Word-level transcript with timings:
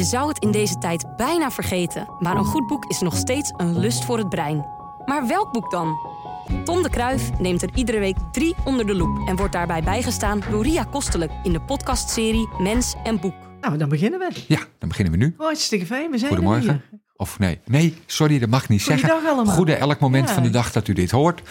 Je 0.00 0.06
zou 0.06 0.28
het 0.28 0.38
in 0.38 0.50
deze 0.50 0.78
tijd 0.78 1.16
bijna 1.16 1.50
vergeten, 1.50 2.08
maar 2.18 2.36
een 2.36 2.44
goed 2.44 2.66
boek 2.66 2.84
is 2.84 3.00
nog 3.00 3.16
steeds 3.16 3.52
een 3.56 3.78
lust 3.78 4.04
voor 4.04 4.18
het 4.18 4.28
brein. 4.28 4.66
Maar 5.04 5.26
welk 5.26 5.52
boek 5.52 5.70
dan? 5.70 5.96
Tom 6.64 6.82
de 6.82 6.90
Kruif 6.90 7.38
neemt 7.38 7.62
er 7.62 7.70
iedere 7.74 7.98
week 7.98 8.16
drie 8.32 8.54
onder 8.64 8.86
de 8.86 8.94
loep 8.94 9.28
en 9.28 9.36
wordt 9.36 9.52
daarbij 9.52 9.82
bijgestaan 9.82 10.42
door 10.50 10.62
Ria 10.62 10.84
Kostelijk 10.84 11.32
in 11.42 11.52
de 11.52 11.60
podcastserie 11.60 12.48
Mens 12.58 12.94
en 13.04 13.20
Boek. 13.20 13.34
Nou, 13.60 13.76
dan 13.76 13.88
beginnen 13.88 14.18
we. 14.18 14.30
Ja, 14.46 14.58
dan 14.78 14.88
beginnen 14.88 15.12
we 15.12 15.18
nu. 15.24 15.34
Oh, 15.38 15.44
hartstikke 15.46 15.86
fijn, 15.86 16.10
we 16.10 16.18
zijn 16.18 16.30
er 16.30 16.36
Goedemorgen. 16.36 16.82
weer. 16.90 17.00
Of 17.16 17.38
nee, 17.38 17.60
nee, 17.64 17.96
sorry, 18.06 18.38
dat 18.38 18.48
mag 18.48 18.62
ik 18.62 18.68
niet 18.68 18.82
zeggen. 18.82 19.10
allemaal. 19.26 19.54
Goede 19.54 19.74
elk 19.74 19.98
moment 20.00 20.28
Ja. 20.28 20.34
van 20.34 20.42
de 20.42 20.50
dag 20.50 20.72
dat 20.72 20.88
u 20.88 20.92
dit 20.92 21.10
hoort, 21.10 21.42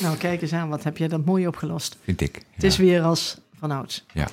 Nou, 0.00 0.16
kijk 0.16 0.42
eens 0.42 0.52
aan, 0.52 0.68
wat 0.68 0.84
heb 0.84 0.96
jij 0.96 1.08
dat 1.08 1.24
mooi 1.24 1.46
opgelost. 1.46 1.96
vind 2.04 2.20
ik. 2.20 2.42
Het 2.54 2.64
is 2.64 2.76
weer 2.76 3.02
als 3.02 3.38
vanouds. 3.58 4.04
Ja. 4.12 4.28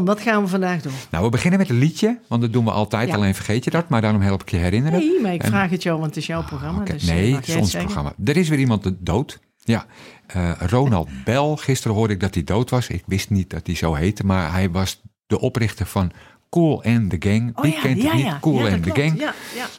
Wat 0.00 0.20
gaan 0.20 0.42
we 0.42 0.48
vandaag 0.48 0.82
doen? 0.82 0.92
Nou, 1.10 1.24
we 1.24 1.30
beginnen 1.30 1.58
met 1.58 1.68
een 1.68 1.78
liedje, 1.78 2.18
want 2.28 2.42
dat 2.42 2.52
doen 2.52 2.64
we 2.64 2.70
altijd, 2.70 3.08
Ja. 3.08 3.14
alleen 3.14 3.34
vergeet 3.34 3.64
je 3.64 3.70
dat. 3.70 3.88
Maar 3.88 4.00
daarom 4.00 4.20
help 4.20 4.42
ik 4.42 4.50
je 4.50 4.56
herinneren. 4.56 4.98
Nee, 4.98 5.20
maar 5.20 5.32
ik 5.34 5.42
En- 5.42 5.48
vraag 5.48 5.70
het 5.70 5.82
jou, 5.82 5.94
want 5.96 6.08
het 6.08 6.16
is 6.18 6.26
jouw 6.26 6.44
programma. 6.44 6.84
Dus, 6.84 7.06
eh, 7.08 7.14
nee, 7.14 7.34
het 7.34 7.48
is 7.48 7.54
ons 7.56 7.70
zeggen? 7.70 7.90
programma. 7.92 8.14
Er 8.24 8.36
is 8.36 8.48
weer 8.48 8.58
iemand 8.58 8.90
dood. 8.98 9.38
Ja, 9.64 9.86
Eh, 10.26 10.50
Ronald 10.58 11.08
Bell. 11.24 11.56
Gisteren 11.56 11.96
hoorde 11.96 12.12
ik 12.14 12.20
dat 12.20 12.34
hij 12.34 12.44
dood 12.44 12.70
was. 12.70 12.88
Ik 12.88 13.02
wist 13.06 13.30
niet 13.30 13.50
dat 13.50 13.66
hij 13.66 13.76
zo 13.76 13.94
heette, 13.94 14.26
maar 14.26 14.52
hij 14.52 14.70
was 14.70 15.00
de 15.26 15.40
oprichter 15.40 15.86
van 15.86 16.12
Cool 16.50 16.82
and 16.82 17.10
the 17.10 17.16
Gang. 17.28 17.56
Oh 17.56 17.62
Wie 17.62 17.72
ja, 17.74 17.80
kent 17.80 18.02
ja, 18.02 18.04
het 18.08 18.14
niet? 18.14 18.24
ja. 18.24 18.38
Cool 18.40 18.66
and 18.68 18.82
the 18.82 18.90
klopt. 18.90 18.98
Gang. 18.98 19.30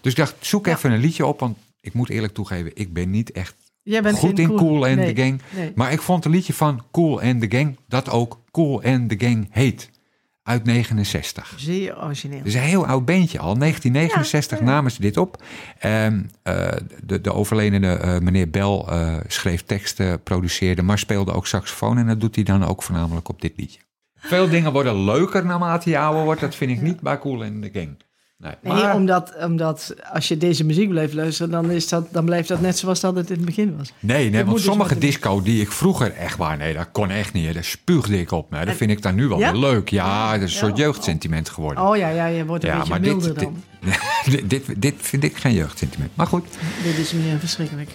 Dus 0.01 0.11
ik 0.11 0.15
dacht, 0.17 0.35
zoek 0.39 0.67
even 0.67 0.91
een 0.91 0.99
liedje 0.99 1.25
op, 1.25 1.39
want 1.39 1.57
ik 1.81 1.93
moet 1.93 2.09
eerlijk 2.09 2.33
toegeven, 2.33 2.71
ik 2.73 2.93
ben 2.93 3.09
niet 3.09 3.31
echt 3.31 3.55
Jij 3.83 4.01
bent 4.01 4.17
goed 4.17 4.39
in 4.39 4.47
Cool 4.55 4.85
and 4.85 4.95
nee, 4.95 5.13
the 5.13 5.21
Gang. 5.21 5.41
Nee. 5.55 5.71
Maar 5.75 5.91
ik 5.91 6.01
vond 6.01 6.25
een 6.25 6.31
liedje 6.31 6.53
van 6.53 6.81
Cool 6.91 7.21
and 7.21 7.41
the 7.41 7.57
Gang 7.57 7.77
dat 7.87 8.09
ook 8.09 8.39
Cool 8.51 8.81
and 8.83 9.09
the 9.09 9.15
Gang 9.25 9.47
heet. 9.49 9.89
Uit 10.43 10.65
69. 10.65 11.53
Zeer 11.57 12.03
origineel. 12.03 12.41
Is 12.43 12.53
een 12.53 12.61
heel 12.61 12.87
oud 12.87 13.05
beentje 13.05 13.39
al. 13.39 13.57
1969 13.57 14.59
Ja, 14.59 14.65
ja. 14.65 14.71
namen 14.71 14.91
ze 14.91 15.01
dit 15.01 15.17
op. 15.17 15.43
En 15.79 16.31
eh, 16.41 16.67
de, 17.03 17.21
de 17.21 17.33
overledene 17.33 17.95
eh, 17.97 18.19
meneer 18.19 18.49
Bell 18.49 18.83
eh, 18.87 19.15
schreef 19.27 19.63
teksten, 19.63 20.23
produceerde, 20.23 20.81
maar 20.81 20.99
speelde 20.99 21.33
ook 21.33 21.47
saxofoon. 21.47 21.97
En 21.97 22.07
dat 22.07 22.19
doet 22.19 22.35
hij 22.35 22.43
dan 22.43 22.65
ook 22.65 22.83
voornamelijk 22.83 23.29
op 23.29 23.41
dit 23.41 23.53
liedje. 23.55 23.79
Veel 24.15 24.49
dingen 24.49 24.71
worden 24.71 25.03
leuker 25.03 25.45
naarmate 25.45 25.89
je 25.89 25.97
ouder 25.97 26.23
wordt. 26.23 26.41
Dat 26.41 26.55
vind 26.55 26.71
ik 26.71 26.81
niet 26.81 27.01
bij 27.01 27.19
Cool 27.19 27.43
and 27.43 27.61
the 27.61 27.69
Gang. 27.73 27.97
Nee, 28.61 28.93
omdat, 28.93 29.33
omdat 29.43 29.93
als 30.13 30.27
je 30.27 30.37
deze 30.37 30.63
muziek 30.65 30.89
blijft 30.89 31.13
luisteren, 31.13 31.51
dan, 31.51 31.71
is 31.71 31.87
dat, 31.87 32.07
dan 32.11 32.25
blijft 32.25 32.47
dat 32.47 32.61
net 32.61 32.77
zoals 32.77 32.99
dat 32.99 33.15
het 33.15 33.29
in 33.29 33.35
het 33.35 33.45
begin 33.45 33.75
was. 33.77 33.91
Nee, 33.99 34.29
nee 34.29 34.43
want 34.45 34.55
dus 34.57 34.65
sommige 34.65 34.97
disco 34.97 35.41
die 35.41 35.61
ik 35.61 35.71
vroeger 35.71 36.13
echt 36.13 36.37
waar, 36.37 36.57
nee, 36.57 36.73
dat 36.73 36.87
kon 36.91 37.09
echt 37.09 37.33
niet. 37.33 37.45
hè. 37.47 37.53
Daar 37.53 37.63
spuugde 37.63 38.19
ik 38.19 38.31
op. 38.31 38.49
Maar 38.49 38.65
dat 38.65 38.75
vind 38.75 38.91
ik 38.91 39.01
dan 39.01 39.15
nu 39.15 39.27
wel 39.27 39.39
Ja? 39.39 39.51
weer 39.51 39.59
leuk. 39.61 39.89
Ja, 39.89 40.31
dat 40.37 40.41
is 40.41 40.53
een 40.53 40.59
Ja. 40.59 40.65
soort 40.67 40.77
jeugdsentiment 40.77 41.49
geworden. 41.49 41.83
Oh 41.83 41.97
ja, 41.97 42.09
ja 42.09 42.25
je 42.25 42.45
wordt 42.45 42.63
een 42.63 42.69
ja, 42.69 42.75
beetje 42.75 42.91
maar 42.91 43.01
milder 43.01 43.33
dit, 43.33 43.39
dan. 43.43 43.63
dit, 44.25 44.49
dit, 44.49 44.81
dit 44.81 44.95
vind 44.97 45.23
ik 45.23 45.37
geen 45.37 45.53
jeugdsentiment. 45.53 46.11
Maar 46.13 46.27
goed, 46.27 46.45
Dit 46.83 46.97
is 46.97 47.11
meer 47.11 47.39
verschrikkelijk. 47.39 47.89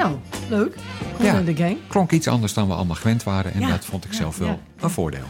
Nou, 0.00 0.16
leuk. 0.48 0.74
Cool 1.16 1.24
Ja. 1.28 1.36
and 1.36 1.46
the 1.46 1.56
gang. 1.56 1.76
klonk 1.88 2.10
iets 2.12 2.28
anders 2.28 2.54
dan 2.54 2.66
we 2.68 2.74
allemaal 2.74 2.96
gewend 2.96 3.22
waren. 3.22 3.52
En 3.52 3.60
Ja, 3.60 3.68
dat 3.68 3.84
vond 3.84 4.04
ik 4.04 4.10
ja, 4.10 4.16
zelf 4.16 4.38
wel 4.38 4.60
een 4.80 4.90
voordeel. 4.90 5.24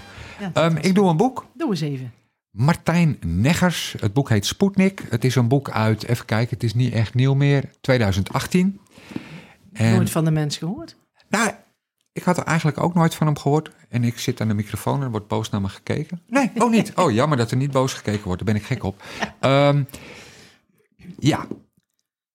Ehm, 0.53 0.77
ik 0.77 0.95
doe 0.95 1.09
een 1.09 1.17
boek. 1.17 1.47
Doe 1.55 1.71
eens 1.71 1.81
even. 1.81 2.13
Martijn 2.51 3.19
Neggers. 3.27 3.95
Het 4.01 4.13
boek 4.13 4.29
heet 4.29 4.47
Sputnik. 4.47 5.03
Het 5.11 5.25
is 5.25 5.35
een 5.35 5.49
boek 5.49 5.71
uit, 5.71 6.05
even 6.05 6.25
kijken, 6.25 6.55
het 6.55 6.63
is 6.63 6.75
niet 6.75 6.93
echt 6.93 7.15
nieuw 7.15 7.35
meer, 7.35 7.65
2018. 7.81 8.81
En, 9.73 9.95
Nooit 9.95 10.11
van 10.11 10.25
de 10.25 10.31
mens 10.31 10.57
gehoord. 10.57 10.97
nou, 11.29 11.51
ik 12.13 12.23
had 12.23 12.37
er 12.37 12.45
eigenlijk 12.45 12.79
ook 12.81 12.95
nooit 12.95 13.15
van 13.15 13.27
hem 13.27 13.39
gehoord. 13.39 13.71
En 13.89 14.05
ik 14.05 14.19
zit 14.19 14.41
aan 14.41 14.49
de 14.49 14.55
microfoon 14.55 14.97
en 14.99 15.03
er 15.03 15.11
wordt 15.11 15.29
boos 15.29 15.51
naar 15.51 15.61
me 15.61 15.69
gekeken. 15.69 16.21
Nee, 16.27 16.51
oh 16.57 16.71
niet. 16.71 16.93
Oh, 16.95 17.13
jammer 17.13 17.39
dat 17.39 17.51
er 17.51 17.57
niet 17.57 17.71
boos 17.71 17.93
gekeken 17.95 18.25
wordt. 18.25 18.45
Daar 18.45 18.55
ben 18.55 18.63
ik 18.63 18.69
gek 18.69 18.85
op. 18.85 19.03
Ehm, 19.41 19.83
ja, 21.19 21.47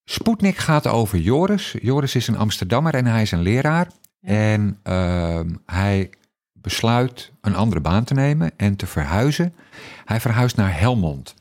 Sputnik 0.05 0.57
gaat 0.57 0.87
over 0.87 1.17
Joris. 1.19 1.75
Joris 1.81 2.15
is 2.15 2.27
een 2.27 2.37
Amsterdammer 2.37 2.95
en 2.95 3.05
hij 3.05 3.21
is 3.21 3.31
een 3.31 3.41
leraar. 3.41 3.87
En 4.21 4.79
ehm, 4.83 5.49
hij 5.65 6.09
besluit 6.53 7.31
een 7.41 7.55
andere 7.55 7.81
baan 7.81 8.03
te 8.03 8.13
nemen 8.13 8.51
en 8.57 8.75
te 8.75 8.85
verhuizen. 8.87 9.53
Hij 10.05 10.19
verhuist 10.19 10.55
naar 10.55 10.79
Helmond. 10.79 11.35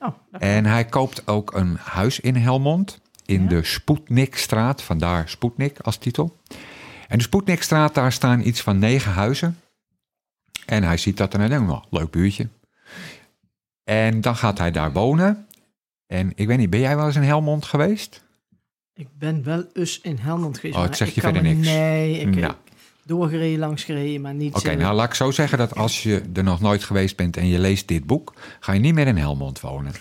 Oh, 0.00 0.08
En 0.38 0.64
hij 0.64 0.84
koopt 0.84 1.26
ook 1.28 1.54
een 1.54 1.76
huis 1.80 2.20
in 2.20 2.36
Helmond. 2.36 3.00
In 3.26 3.42
Ja. 3.42 3.48
de 3.48 3.64
Sputnikstraat. 3.64 4.82
Vandaar 4.82 5.28
Sputnik 5.28 5.78
als 5.78 5.96
titel. 5.96 6.36
En 7.08 7.18
de 7.18 7.24
Sputnikstraat, 7.24 7.94
daar 7.94 8.12
staan 8.12 8.46
iets 8.46 8.60
van 8.60 8.78
negen 8.78 9.12
huizen. 9.12 9.58
En 10.66 10.82
hij 10.82 10.96
ziet 10.96 11.16
dat 11.16 11.34
en 11.34 11.40
hij 11.40 11.48
denkt, 11.48 11.86
leuk 11.90 12.10
buurtje. 12.10 12.48
En 13.84 14.20
dan 14.20 14.36
gaat 14.36 14.58
hij 14.58 14.70
daar 14.70 14.92
wonen. 14.92 15.45
En 16.06 16.32
ik 16.34 16.46
weet 16.46 16.58
niet, 16.58 16.70
ben 16.70 16.80
jij 16.80 16.96
wel 16.96 17.06
eens 17.06 17.16
in 17.16 17.22
Helmond 17.22 17.64
geweest? 17.64 18.24
ik 18.94 19.08
ben 19.18 19.44
wel 19.44 19.64
eens 19.72 20.00
in 20.00 20.18
Helmond 20.20 20.56
geweest. 20.58 20.74
Oh, 20.78 20.84
maar 20.84 20.96
zegt 20.96 21.14
je 21.14 21.20
verder 21.20 21.42
me- 21.42 21.48
niks. 21.52 21.66
Nee, 21.66 22.18
ik 22.20 22.34
Nou. 22.36 22.52
doorgereden, 23.04 23.58
langs 23.58 23.84
gereden, 23.84 24.20
maar 24.20 24.34
niet... 24.34 24.54
Oké, 24.54 24.68
eh, 24.70 24.76
nou 24.76 24.94
laat 24.94 25.06
ik 25.08 25.14
zo 25.14 25.30
zeggen 25.30 25.58
dat 25.58 25.74
als 25.74 26.02
je 26.02 26.22
er 26.34 26.42
nog 26.44 26.60
nooit 26.60 26.84
geweest 26.84 27.16
bent 27.16 27.36
en 27.36 27.46
je 27.48 27.58
leest 27.58 27.88
dit 27.88 28.04
boek, 28.06 28.34
ga 28.60 28.72
je 28.72 28.80
niet 28.80 28.94
meer 28.94 29.06
in 29.06 29.16
Helmond 29.16 29.60
wonen. 29.60 29.92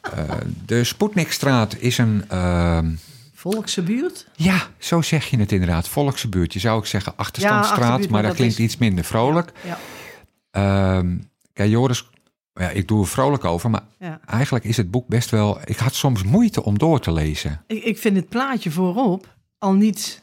Eh, 0.00 0.34
de 0.66 0.84
Sputnikstraat 0.84 1.76
is 1.78 1.98
een, 1.98 2.24
ehm, 2.28 2.90
Volkse 3.34 3.82
buurt? 3.82 4.26
ja, 4.36 4.66
zo 4.78 5.02
zeg 5.02 5.26
je 5.26 5.36
het 5.38 5.52
inderdaad, 5.52 5.88
volkse 5.88 6.28
buurt. 6.28 6.52
Je 6.52 6.58
zou 6.58 6.76
ook 6.76 6.86
zeggen 6.86 7.12
achterstandstraat, 7.16 8.08
maar 8.08 8.20
dat 8.22 8.30
dat 8.30 8.34
klinkt 8.40 8.58
is- 8.58 8.64
iets 8.64 8.76
minder 8.76 9.04
vrolijk. 9.04 9.52
Ja, 9.64 9.78
Ehm, 10.50 11.16
kijk, 11.52 11.70
Joris, 11.70 12.08
ja, 12.60 12.68
ik 12.68 12.88
doe 12.88 13.00
er 13.00 13.06
vrolijk 13.06 13.44
over, 13.44 13.70
maar 13.70 13.82
ja. 13.98 14.20
eigenlijk 14.26 14.64
is 14.64 14.76
het 14.76 14.90
boek 14.90 15.08
best 15.08 15.30
wel... 15.30 15.58
Ik 15.64 15.76
had 15.76 15.94
soms 15.94 16.22
moeite 16.22 16.64
om 16.64 16.78
door 16.78 17.00
te 17.00 17.12
lezen. 17.12 17.62
Ik, 17.66 17.84
ik 17.84 17.98
vind 17.98 18.16
het 18.16 18.28
plaatje 18.28 18.70
voorop 18.70 19.34
al 19.58 19.72
niet 19.72 20.22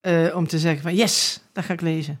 eh, 0.00 0.36
om 0.36 0.46
te 0.46 0.58
zeggen 0.58 0.82
van 0.82 0.94
yes, 0.94 1.42
dat 1.52 1.64
ga 1.64 1.72
ik 1.72 1.80
lezen. 1.80 2.20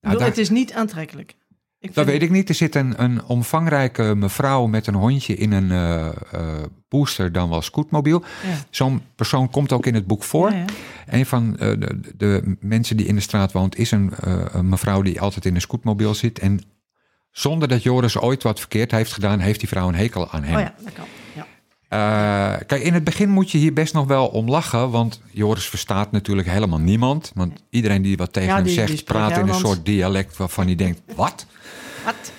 Daar- 0.00 0.20
Het 0.20 0.38
is 0.38 0.50
niet 0.50 0.72
aantrekkelijk. 0.72 1.34
Ik 1.78 1.94
Dat 1.94 2.06
weet 2.06 2.22
ik 2.22 2.30
niet. 2.30 2.48
Er 2.48 2.54
zit 2.54 2.74
een, 2.74 3.02
een 3.02 3.24
omvangrijke 3.24 4.14
mevrouw 4.14 4.66
met 4.66 4.86
een 4.86 4.94
hondje 4.94 5.34
in 5.34 5.52
een 5.52 5.70
eh, 5.70 6.06
eh, 6.32 6.62
booster, 6.88 7.32
dan 7.32 7.48
wel 7.48 7.62
scootmobiel. 7.62 8.22
Ja. 8.42 8.56
Zo'n 8.70 9.02
persoon 9.14 9.50
komt 9.50 9.72
ook 9.72 9.86
in 9.86 9.94
het 9.94 10.06
boek 10.06 10.22
voor. 10.22 10.50
Ja, 10.50 10.56
ja. 10.56 10.64
Een 11.06 11.26
van 11.26 11.52
de, 11.52 12.00
de 12.16 12.56
mensen 12.60 12.96
die 12.96 13.06
in 13.06 13.14
de 13.14 13.20
straat 13.20 13.52
woont, 13.52 13.76
is 13.76 13.90
een, 13.90 14.12
een 14.52 14.68
mevrouw 14.68 15.02
die 15.02 15.20
altijd 15.20 15.44
in 15.44 15.54
een 15.54 15.60
scootmobiel 15.60 16.14
zit. 16.14 16.38
En 16.38 16.60
zonder 17.30 17.68
dat 17.68 17.82
Joris 17.82 18.18
ooit 18.18 18.42
wat 18.42 18.58
verkeerd 18.58 18.90
heeft 18.90 19.12
gedaan, 19.12 19.38
heeft 19.38 19.60
die 19.60 19.68
vrouw 19.68 19.88
een 19.88 19.94
hekel 19.94 20.30
aan 20.30 20.42
hem. 20.44 20.54
Oh 20.56 20.60
ja, 20.60 20.74
dat 20.84 20.92
kan. 20.92 21.04
Ja. 21.34 21.46
Eh, 21.88 22.66
kijk, 22.66 22.82
in 22.82 22.94
het 22.94 23.04
begin 23.04 23.28
moet 23.28 23.50
je 23.50 23.58
hier 23.58 23.72
best 23.72 23.94
nog 23.94 24.06
wel 24.06 24.26
om 24.26 24.48
lachen, 24.48 24.90
want 24.90 25.20
Joris 25.30 25.68
verstaat 25.68 26.12
natuurlijk 26.12 26.48
helemaal 26.48 26.78
niemand. 26.80 27.32
Want 27.34 27.62
iedereen 27.70 28.02
die 28.02 28.16
wat 28.16 28.32
tegen 28.32 28.48
Ja, 28.48 28.54
hem 28.54 28.64
die- 28.64 28.72
zegt, 28.74 29.04
praat 29.04 29.36
in 29.38 29.48
een 29.48 29.54
soort 29.54 29.84
dialect 29.84 30.36
waarvan 30.36 30.66
hij 30.66 30.74
denkt, 30.74 31.00
wat? 31.14 31.46
Wat? 32.04 32.32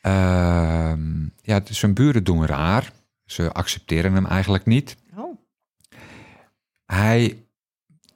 Ehm, 0.00 1.22
ja, 1.42 1.60
zijn 1.64 1.94
buren 1.94 2.24
doen 2.24 2.46
raar. 2.46 2.92
Ze 3.24 3.52
accepteren 3.52 4.12
hem 4.14 4.26
eigenlijk 4.26 4.66
niet. 4.66 4.96
Oh. 5.16 5.38
Hij, 6.86 7.43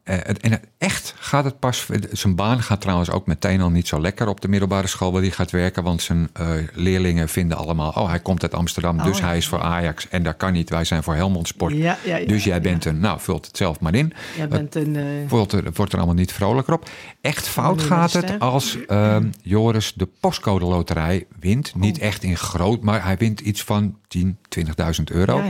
en 0.08 0.50
het- 0.50 0.60
echt 0.78 1.14
gaat 1.18 1.44
het 1.44 1.58
pas. 1.58 1.86
Zijn 2.12 2.34
baan 2.34 2.62
gaat 2.62 2.80
trouwens 2.80 3.10
ook 3.10 3.26
meteen 3.26 3.60
al 3.60 3.70
niet 3.70 3.88
zo 3.88 4.00
lekker 4.00 4.28
op 4.28 4.40
de 4.40 4.48
middelbare 4.48 4.86
school 4.86 5.12
waar 5.12 5.20
hij 5.22 5.30
gaat 5.30 5.50
werken. 5.50 5.82
Want 5.82 6.02
zijn 6.02 6.28
eh, 6.32 6.48
leerlingen 6.72 7.28
vinden 7.28 7.56
allemaal: 7.56 7.90
oh, 7.90 8.08
hij 8.08 8.20
komt 8.20 8.42
uit 8.42 8.54
Amsterdam, 8.54 8.98
Oh, 8.98 9.04
dus 9.04 9.18
ja. 9.18 9.26
hij 9.26 9.36
is 9.36 9.48
voor 9.48 9.60
Ajax. 9.62 10.08
En 10.08 10.22
dat 10.22 10.36
kan 10.36 10.52
niet, 10.52 10.70
wij 10.70 10.84
zijn 10.84 11.02
voor 11.02 11.14
Helmond 11.14 11.48
Sport. 11.48 11.72
Ja, 11.76 11.98
ja, 12.04 12.16
ja, 12.16 12.26
dus 12.26 12.44
jij 12.44 12.60
bent 12.60 12.84
een, 12.84 13.00
nou, 13.00 13.20
vult 13.20 13.46
het 13.46 13.56
zelf 13.56 13.80
maar 13.80 13.94
in. 13.94 14.12
Jij 14.36 14.48
bent 14.48 14.74
een... 14.74 14.96
eh, 14.96 15.04
Wordt 15.28 15.52
er, 15.52 15.64
wordt 15.74 15.92
er 15.92 15.98
allemaal 15.98 16.16
niet 16.16 16.32
vrolijker 16.32 16.74
op. 16.74 16.88
Echt 17.20 17.48
fout 17.48 17.82
gaat 17.82 18.12
het 18.12 18.38
als 18.38 18.78
ehm, 18.86 19.26
Joris 19.42 19.92
de 19.94 20.08
postcode 20.20 20.64
loterij 20.64 21.26
wint. 21.40 21.72
Oh. 21.74 21.80
Niet 21.80 21.98
echt 21.98 22.22
in 22.22 22.36
groot, 22.36 22.82
maar 22.82 23.04
hij 23.04 23.16
wint 23.16 23.40
iets 23.40 23.62
van 23.62 23.96
10, 24.08 24.38
20.000 24.58 24.64
euro. 25.04 25.36
ja. 25.38 25.44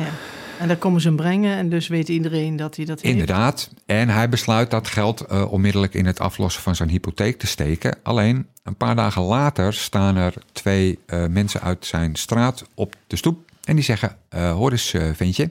En 0.59 0.69
daar 0.69 0.77
komen 0.77 1.01
ze 1.01 1.07
hem 1.09 1.17
brengen 1.17 1.57
en 1.57 1.69
dus 1.69 1.89
weet 1.89 2.09
iedereen 2.09 2.57
dat 2.57 2.77
hij 2.77 2.85
dat 2.85 3.01
heeft. 3.01 3.13
Inderdaad. 3.13 3.71
En 3.87 4.09
hij 4.09 4.29
besluit 4.29 4.71
dat 4.71 4.89
geld 4.89 5.21
eh, 5.21 5.53
onmiddellijk 5.53 5.95
in 5.95 6.07
het 6.07 6.21
aflossen 6.21 6.63
van 6.63 6.77
zijn 6.77 6.89
hypotheek 6.89 7.39
te 7.39 7.47
steken. 7.47 7.97
Alleen 8.03 8.47
een 8.63 8.77
paar 8.77 8.97
dagen 8.97 9.23
later 9.23 9.75
staan 9.75 10.17
er 10.17 10.35
twee 10.53 10.99
eh, 11.07 11.27
mensen 11.27 11.61
uit 11.61 11.87
zijn 11.87 12.17
straat 12.17 12.65
op 12.75 12.95
de 13.07 13.17
stoep. 13.17 13.51
En 13.65 13.75
die 13.75 13.85
zeggen: 13.85 14.17
eh, 14.29 14.53
Hoor 14.53 14.71
eens, 14.71 14.95
ventje. 15.13 15.51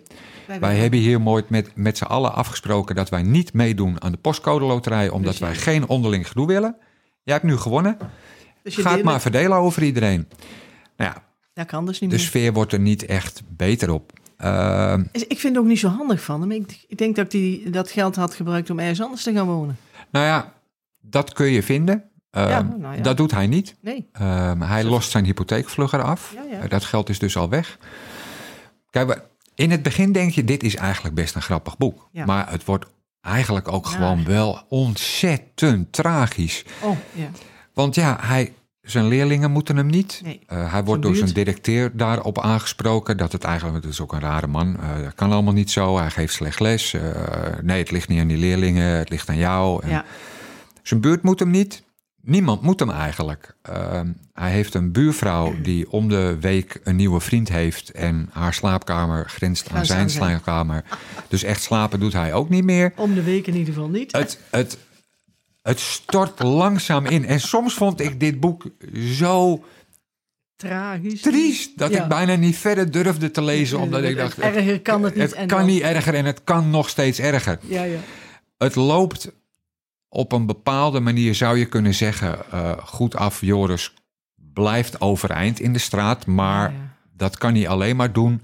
Wij 0.59 0.75
hebben 0.75 0.99
hier 0.99 1.21
mooi 1.21 1.43
met, 1.47 1.69
met 1.75 1.97
z'n 1.97 2.03
allen 2.03 2.33
afgesproken 2.33 2.95
dat 2.95 3.09
wij 3.09 3.23
niet 3.23 3.53
meedoen 3.53 4.01
aan 4.01 4.11
de 4.11 4.17
postcode 4.17 4.65
loterij. 4.65 5.09
Omdat 5.09 5.31
Dus 5.31 5.41
wij 5.41 5.55
geen 5.55 5.87
onderling 5.87 6.27
gedoe 6.27 6.47
willen. 6.47 6.75
Jij 7.23 7.33
hebt 7.33 7.45
nu 7.47 7.57
gewonnen. 7.57 7.97
Dus 8.63 8.75
je 8.75 8.81
Ga 8.81 8.91
het 8.91 9.03
maar 9.03 9.21
verdelen 9.21 9.57
over 9.57 9.83
iedereen. 9.83 10.27
Nou 10.97 11.11
ja, 11.13 11.23
Dat 11.53 11.65
kan 11.65 11.85
dus 11.85 11.99
niet 11.99 12.09
de 12.09 12.15
meer. 12.15 12.25
sfeer 12.25 12.53
wordt 12.53 12.73
er 12.73 12.79
niet 12.79 13.05
echt 13.05 13.41
beter 13.47 13.91
op. 13.91 14.13
Ehm, 14.37 15.03
Ik 15.11 15.39
vind 15.39 15.55
het 15.55 15.57
ook 15.57 15.69
niet 15.69 15.79
zo 15.79 15.87
handig 15.87 16.23
van 16.23 16.41
hem. 16.41 16.51
Ik, 16.51 16.97
denk 16.97 17.15
dat 17.15 17.31
hij 17.31 17.61
dat 17.67 17.91
geld 17.91 18.15
had 18.15 18.33
gebruikt 18.35 18.69
om 18.69 18.79
ergens 18.79 19.01
anders 19.01 19.23
te 19.23 19.33
gaan 19.33 19.45
wonen. 19.45 19.77
nou 20.11 20.25
ja, 20.25 20.53
dat 21.01 21.33
kun 21.33 21.45
je 21.51 21.63
vinden. 21.63 22.03
Ehm, 22.31 22.49
Ja, 22.49 22.61
nou 22.61 22.95
ja. 22.95 23.01
Dat 23.01 23.17
doet 23.17 23.31
hij 23.31 23.47
niet. 23.47 23.75
Nee. 23.81 24.09
Ehm, 24.11 24.61
hij 24.61 24.83
lost 24.83 25.11
zijn 25.11 25.25
hypotheek 25.25 25.69
vlugger 25.69 26.01
af. 26.03 26.35
Ja. 26.51 26.59
Eh, 26.59 26.69
Dat 26.69 26.83
geld 26.85 27.09
is 27.09 27.19
dus 27.19 27.37
al 27.37 27.49
weg. 27.49 27.77
Kijk, 28.89 29.21
in 29.55 29.71
het 29.71 29.83
begin 29.83 30.11
denk 30.11 30.31
je, 30.31 30.43
dit 30.43 30.63
is 30.63 30.75
eigenlijk 30.75 31.15
best 31.15 31.35
een 31.35 31.41
grappig 31.41 31.77
boek. 31.77 32.09
Maar 32.25 32.51
het 32.51 32.65
wordt 32.65 32.85
eigenlijk 33.21 33.71
ook 33.71 33.85
gewoon 33.85 34.23
wel 34.25 34.65
ontzettend 34.69 35.91
tragisch. 35.93 36.65
Oh, 36.81 36.97
ja. 37.13 37.29
Want 37.73 37.95
ja, 37.95 38.17
hij, 38.21 38.53
zijn 38.91 39.07
leerlingen 39.07 39.51
moeten 39.51 39.75
hem 39.75 39.87
niet. 39.87 40.21
Nee. 40.23 40.39
Eh, 40.47 40.71
hij 40.71 40.83
wordt 40.83 41.01
door 41.01 41.15
zijn 41.15 41.33
directeur 41.33 41.91
daarop 41.93 42.39
aangesproken 42.39 43.17
dat 43.17 43.31
het 43.31 43.43
eigenlijk, 43.43 43.83
het 43.83 43.93
is 43.93 44.01
ook 44.01 44.13
een 44.13 44.19
rare 44.19 44.47
man, 44.47 44.79
eh, 44.79 45.03
dat 45.03 45.15
kan 45.15 45.31
allemaal 45.31 45.53
niet 45.53 45.71
zo. 45.71 45.97
Hij 45.97 46.09
geeft 46.09 46.33
slecht 46.33 46.59
les. 46.59 46.93
Eh, 46.93 47.01
nee, 47.61 47.79
het 47.79 47.91
ligt 47.91 48.07
niet 48.07 48.19
aan 48.19 48.27
die 48.27 48.37
leerlingen, 48.37 48.97
het 48.97 49.09
ligt 49.09 49.29
aan 49.29 49.37
jou. 49.37 49.83
En 49.83 49.89
ja. 49.89 50.05
zijn 50.83 51.01
buurt 51.01 51.23
moet 51.23 51.39
hem 51.39 51.49
niet. 51.49 51.85
Niemand 52.21 52.61
moet 52.61 52.79
hem 52.79 52.89
eigenlijk. 52.89 53.55
Ehm, 53.61 54.11
hij 54.33 54.51
heeft 54.51 54.73
een 54.73 54.91
buurvrouw 54.91 55.55
die 55.61 55.91
om 55.91 56.09
de 56.09 56.37
week 56.39 56.79
een 56.83 56.95
nieuwe 56.95 57.19
vriend 57.19 57.49
heeft. 57.49 57.91
En 57.91 58.29
haar 58.33 58.53
slaapkamer 58.53 59.29
grenst 59.29 59.65
aan 59.65 59.71
Grenst 59.71 59.91
zijn 59.91 60.01
aan 60.01 60.09
zijn. 60.09 60.23
slaapkamer. 60.29 60.83
Dus 61.27 61.43
echt 61.43 61.61
slapen 61.61 61.99
doet 61.99 62.13
hij 62.13 62.33
ook 62.33 62.49
niet 62.49 62.63
meer. 62.63 62.93
Om 62.95 63.13
de 63.13 63.23
week 63.23 63.47
in 63.47 63.55
ieder 63.55 63.73
geval 63.73 63.89
niet. 63.89 64.11
Het, 64.11 64.39
het, 64.49 64.77
het 65.67 65.79
stort 65.79 66.39
langzaam 66.43 67.05
in. 67.05 67.25
En 67.25 67.39
soms 67.39 67.73
vond 67.73 68.01
ik 68.01 68.19
dit 68.19 68.39
boek 68.39 68.65
zo 68.95 69.63
Tragisch. 70.55 71.21
triest 71.21 71.77
dat 71.77 71.91
Ja. 71.91 72.03
ik 72.03 72.09
bijna 72.09 72.35
niet 72.35 72.57
verder 72.57 72.91
durfde 72.91 73.31
te 73.31 73.41
lezen. 73.41 73.79
Omdat 73.79 74.03
ik 74.03 74.17
dacht, 74.17 74.35
het, 74.35 74.45
Erger 74.55 74.81
kan 74.81 75.03
het 75.03 75.13
niet. 75.15 75.23
het 75.23 75.33
en 75.33 75.47
kan 75.47 75.57
dan- 75.57 75.67
niet 75.67 75.81
erger 75.81 76.13
en 76.13 76.25
het 76.25 76.43
kan 76.43 76.69
nog 76.69 76.89
steeds 76.89 77.19
erger. 77.19 77.59
Ja, 77.61 77.83
ja. 77.83 77.99
Het 78.57 78.75
loopt 78.75 79.31
op 80.09 80.31
een 80.31 80.45
bepaalde 80.45 80.99
manier, 80.99 81.35
zou 81.35 81.57
je 81.57 81.65
kunnen 81.65 81.93
zeggen, 81.93 82.51
eh, 82.51 82.71
goed 82.77 83.15
af. 83.15 83.41
Joris 83.41 83.93
blijft 84.53 85.01
overeind 85.01 85.59
in 85.59 85.73
de 85.73 85.79
straat, 85.79 86.25
maar 86.25 86.71
ja. 86.71 86.95
dat 87.15 87.37
kan 87.37 87.55
hij 87.55 87.67
alleen 87.67 87.95
maar 87.95 88.13
doen 88.13 88.41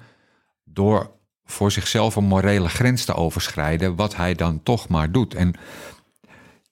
door 0.64 1.12
voor 1.46 1.72
zichzelf 1.72 2.16
een 2.16 2.24
morele 2.24 2.70
grens 2.70 3.06
te 3.06 3.14
overschrijden, 3.14 3.96
wat 3.96 4.16
hij 4.16 4.34
dan 4.36 4.64
toch 4.64 4.88
maar 4.88 5.12
doet. 5.12 5.34
En 5.34 5.54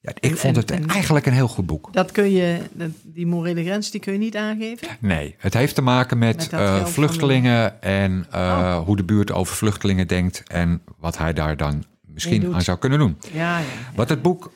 ja, 0.02 0.12
ik 0.20 0.36
vond 0.36 0.56
het 0.56 0.70
en- 0.70 0.86
eigenlijk 0.88 1.26
een 1.26 1.32
heel 1.32 1.48
goed 1.48 1.66
boek. 1.66 1.88
Dat 1.92 2.12
kun 2.12 2.30
je, 2.32 2.58
die 3.02 3.26
morele 3.26 3.64
grens, 3.64 3.90
die 3.90 4.00
kun 4.00 4.12
je 4.12 4.18
niet 4.18 4.36
aangeven. 4.36 4.88
Nee, 5.00 5.34
het 5.38 5.54
heeft 5.54 5.74
te 5.74 5.82
maken 5.82 6.18
met, 6.18 6.48
eh, 6.52 6.78
de- 6.78 6.86
vluchtelingen 6.86 7.82
en 7.82 8.26
eh, 8.30 8.40
Oh. 8.40 8.78
hoe 8.84 8.96
de 8.96 9.04
buurt 9.04 9.32
over 9.32 9.56
vluchtelingen 9.56 10.06
denkt 10.06 10.42
en 10.48 10.82
wat 10.98 11.18
hij 11.18 11.32
daar 11.32 11.56
dan 11.56 11.84
misschien 12.06 12.54
aan 12.54 12.62
zou 12.62 12.78
kunnen 12.78 12.98
doen. 12.98 13.18
Ja, 13.32 13.58
ja. 13.58 13.64
Wat 13.94 14.08
het 14.08 14.22
boek, 14.22 14.52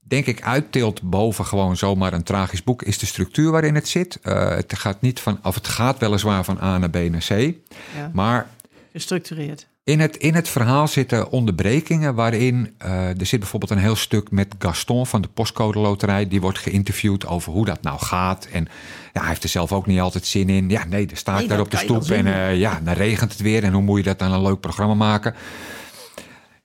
denk 0.00 0.26
ik, 0.26 0.42
uitteelt 0.42 1.02
boven 1.02 1.44
gewoon 1.44 1.76
zomaar 1.76 2.12
een 2.12 2.22
tragisch 2.22 2.62
boek, 2.62 2.82
is 2.82 2.98
de 2.98 3.06
structuur 3.06 3.50
waarin 3.50 3.74
het 3.74 3.88
zit. 3.88 4.18
Eh, 4.22 4.48
het 4.48 4.78
gaat 4.78 5.00
niet 5.00 5.20
van, 5.20 5.38
of 5.42 5.54
het 5.54 5.68
gaat 5.68 5.98
weliswaar 5.98 6.44
van 6.44 6.58
A 6.62 6.78
naar 6.78 6.90
B 6.90 6.94
naar 7.10 7.24
C, 7.28 7.30
ja. 7.96 8.10
maar 8.12 8.46
Gestructureerd. 8.92 9.66
In 9.84 10.00
het, 10.00 10.16
in 10.16 10.34
het 10.34 10.48
verhaal 10.48 10.88
zitten 10.88 11.30
onderbrekingen 11.30 12.14
waarin 12.14 12.74
eh, 12.78 13.20
er 13.20 13.26
zit 13.26 13.40
bijvoorbeeld 13.40 13.70
een 13.70 13.78
heel 13.78 13.96
stuk 13.96 14.30
met 14.30 14.54
Gaston 14.58 15.06
van 15.06 15.22
de 15.22 15.28
Postcode 15.28 15.78
Loterij. 15.78 16.28
Die 16.28 16.40
wordt 16.40 16.58
geïnterviewd 16.58 17.26
over 17.26 17.52
hoe 17.52 17.64
dat 17.64 17.82
nou 17.82 17.98
gaat. 17.98 18.48
En 18.52 18.68
ja, 19.12 19.20
hij 19.20 19.28
heeft 19.28 19.42
er 19.42 19.48
zelf 19.48 19.72
ook 19.72 19.86
niet 19.86 20.00
altijd 20.00 20.26
zin 20.26 20.48
in. 20.48 20.68
Ja, 20.68 20.84
nee, 20.84 21.06
dan 21.06 21.16
sta 21.16 21.32
ik 21.32 21.38
Nee, 21.38 21.48
daar 21.48 21.60
op 21.60 21.70
de 21.70 21.76
stoep 21.76 22.10
en 22.10 22.26
eh, 22.26 22.58
ja, 22.58 22.80
dan 22.84 22.94
regent 22.94 23.32
het 23.32 23.40
weer. 23.40 23.64
En 23.64 23.72
hoe 23.72 23.82
moet 23.82 23.98
je 23.98 24.04
dat 24.04 24.18
dan 24.18 24.32
een 24.32 24.42
leuk 24.42 24.60
programma 24.60 24.94
maken? 24.94 25.34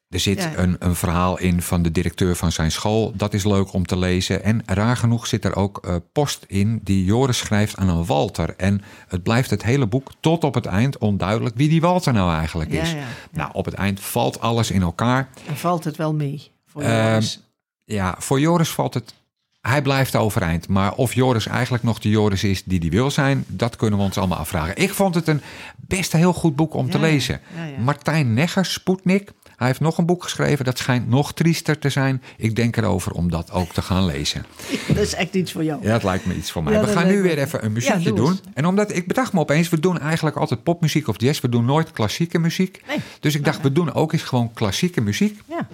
Er 0.10 0.20
zit 0.20 0.42
Ja. 0.42 0.52
een, 0.58 0.76
een 0.80 0.96
verhaal 0.96 1.40
in 1.40 1.62
van 1.62 1.82
de 1.82 1.92
directeur 1.92 2.36
van 2.36 2.52
zijn 2.52 2.72
school. 2.72 3.14
Dat 3.16 3.34
is 3.34 3.44
leuk 3.44 3.74
om 3.74 3.86
te 3.86 3.98
lezen. 3.98 4.44
En 4.44 4.62
raar 4.66 4.98
genoeg 4.98 5.28
zit 5.28 5.46
er 5.46 5.56
ook 5.56 5.78
eh, 5.86 5.96
post 6.14 6.46
in 6.48 6.80
die 6.84 7.06
Joris 7.06 7.38
schrijft 7.38 7.78
aan 7.78 7.90
een 7.90 8.06
Walter. 8.06 8.54
En 8.58 8.82
het 9.08 9.24
blijft 9.24 9.50
het 9.50 9.64
hele 9.64 9.88
boek 9.88 10.12
tot 10.20 10.44
op 10.44 10.54
het 10.54 10.66
eind 10.66 10.98
onduidelijk 10.98 11.56
wie 11.56 11.70
die 11.70 11.82
Walter 11.82 12.14
nou 12.14 12.34
eigenlijk 12.34 12.72
is. 12.72 12.92
ja, 12.92 12.98
ja. 12.98 13.04
Nou, 13.32 13.50
op 13.54 13.66
het 13.66 13.74
eind 13.74 14.00
valt 14.00 14.40
alles 14.42 14.72
in 14.72 14.82
elkaar. 14.82 15.30
En 15.48 15.58
valt 15.58 15.84
het 15.84 15.96
wel 15.96 16.14
mee 16.14 16.52
voor 16.68 16.82
Ehm, 16.82 17.08
Joris? 17.08 17.40
Ja, 17.86 18.16
voor 18.20 18.40
Joris 18.40 18.70
valt 18.70 18.94
het. 18.94 19.14
Hij 19.62 19.82
blijft 19.82 20.16
overeind. 20.16 20.68
Maar 20.68 20.94
of 20.94 21.14
Joris 21.14 21.48
eigenlijk 21.48 21.84
nog 21.84 22.00
de 22.00 22.10
Joris 22.10 22.44
is 22.44 22.64
die 22.64 22.80
die 22.80 22.92
wil 22.92 23.12
zijn, 23.12 23.44
dat 23.48 23.76
kunnen 23.76 24.00
we 24.00 24.06
ons 24.06 24.18
allemaal 24.18 24.38
afvragen. 24.38 24.76
Ik 24.78 24.94
vond 24.94 25.16
het 25.16 25.28
een 25.28 25.42
best 25.78 26.12
heel 26.12 26.34
goed 26.34 26.56
boek 26.56 26.74
om 26.74 26.90
te 26.90 27.00
lezen. 27.00 27.42
Martijn 27.84 28.34
Negger, 28.34 28.66
Sputnik. 28.66 29.32
Hij 29.60 29.68
heeft 29.68 29.80
nog 29.80 29.98
een 29.98 30.06
boek 30.06 30.24
geschreven. 30.24 30.66
Dat 30.66 30.78
schijnt 30.78 31.10
nog 31.10 31.34
triester 31.34 31.80
te 31.80 31.90
zijn. 31.90 32.22
Ik 32.38 32.56
denk 32.56 32.78
erover 32.78 33.12
om 33.12 33.30
dat 33.32 33.52
ook 33.52 33.74
te 33.74 33.82
gaan 33.82 34.06
lezen. 34.06 34.46
dat 34.88 34.98
is 34.98 35.14
echt 35.14 35.34
iets 35.36 35.52
voor 35.52 35.64
jou. 35.64 35.82
Ja, 35.84 35.92
dat 35.92 36.04
lijkt 36.04 36.26
me 36.26 36.36
iets 36.36 36.52
voor 36.52 36.64
mij. 36.64 36.74
Ja, 36.74 36.82
we 36.82 36.88
gaan 36.88 37.08
nu 37.08 37.16
me- 37.16 37.22
weer 37.22 37.38
even 37.38 37.66
een 37.66 37.72
muziekje 37.72 38.00
Ja, 38.00 38.06
doe 38.06 38.16
doen. 38.16 38.40
En 38.54 38.66
omdat 38.66 38.96
ik 38.96 39.08
bedacht 39.08 39.34
me 39.34 39.40
opeens, 39.40 39.70
we 39.70 39.80
doen 39.80 40.00
eigenlijk 40.00 40.36
altijd 40.36 40.64
popmuziek 40.64 41.08
of 41.08 41.22
jazz. 41.22 41.42
We 41.42 41.50
doen 41.50 41.66
nooit 41.66 41.92
klassieke 41.92 42.40
muziek. 42.40 42.82
Nee. 42.88 42.98
Dus 43.20 43.36
ik 43.36 43.46
dacht, 43.46 43.62
we 43.62 43.72
doen 43.72 43.94
ook 43.94 44.14
eens 44.14 44.22
gewoon 44.24 44.54
klassieke 44.54 45.02
muziek. 45.02 45.42
Ja. 45.50 45.68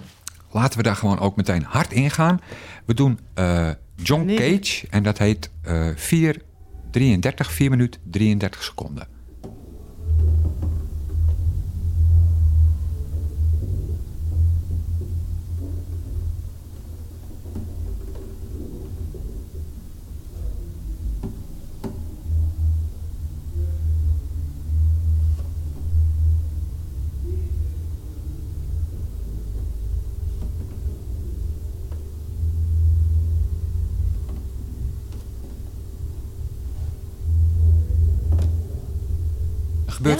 Laten 0.50 0.76
we 0.76 0.82
daar 0.84 0.96
gewoon 0.96 1.18
ook 1.18 1.36
meteen 1.36 1.62
hard 1.62 1.92
in 1.92 2.10
gaan. 2.10 2.40
We 2.86 2.94
doen 2.94 3.18
eh, 3.34 3.68
John 3.96 4.24
Nee. 4.24 4.58
Cage 4.58 4.86
en 4.90 5.02
dat 5.02 5.18
heet 5.18 5.50
eh 5.62 5.86
4, 5.96 6.42
33, 6.90 7.52
4 7.52 7.70
minuten 7.70 8.00
33 8.10 8.62
seconden. 8.62 9.06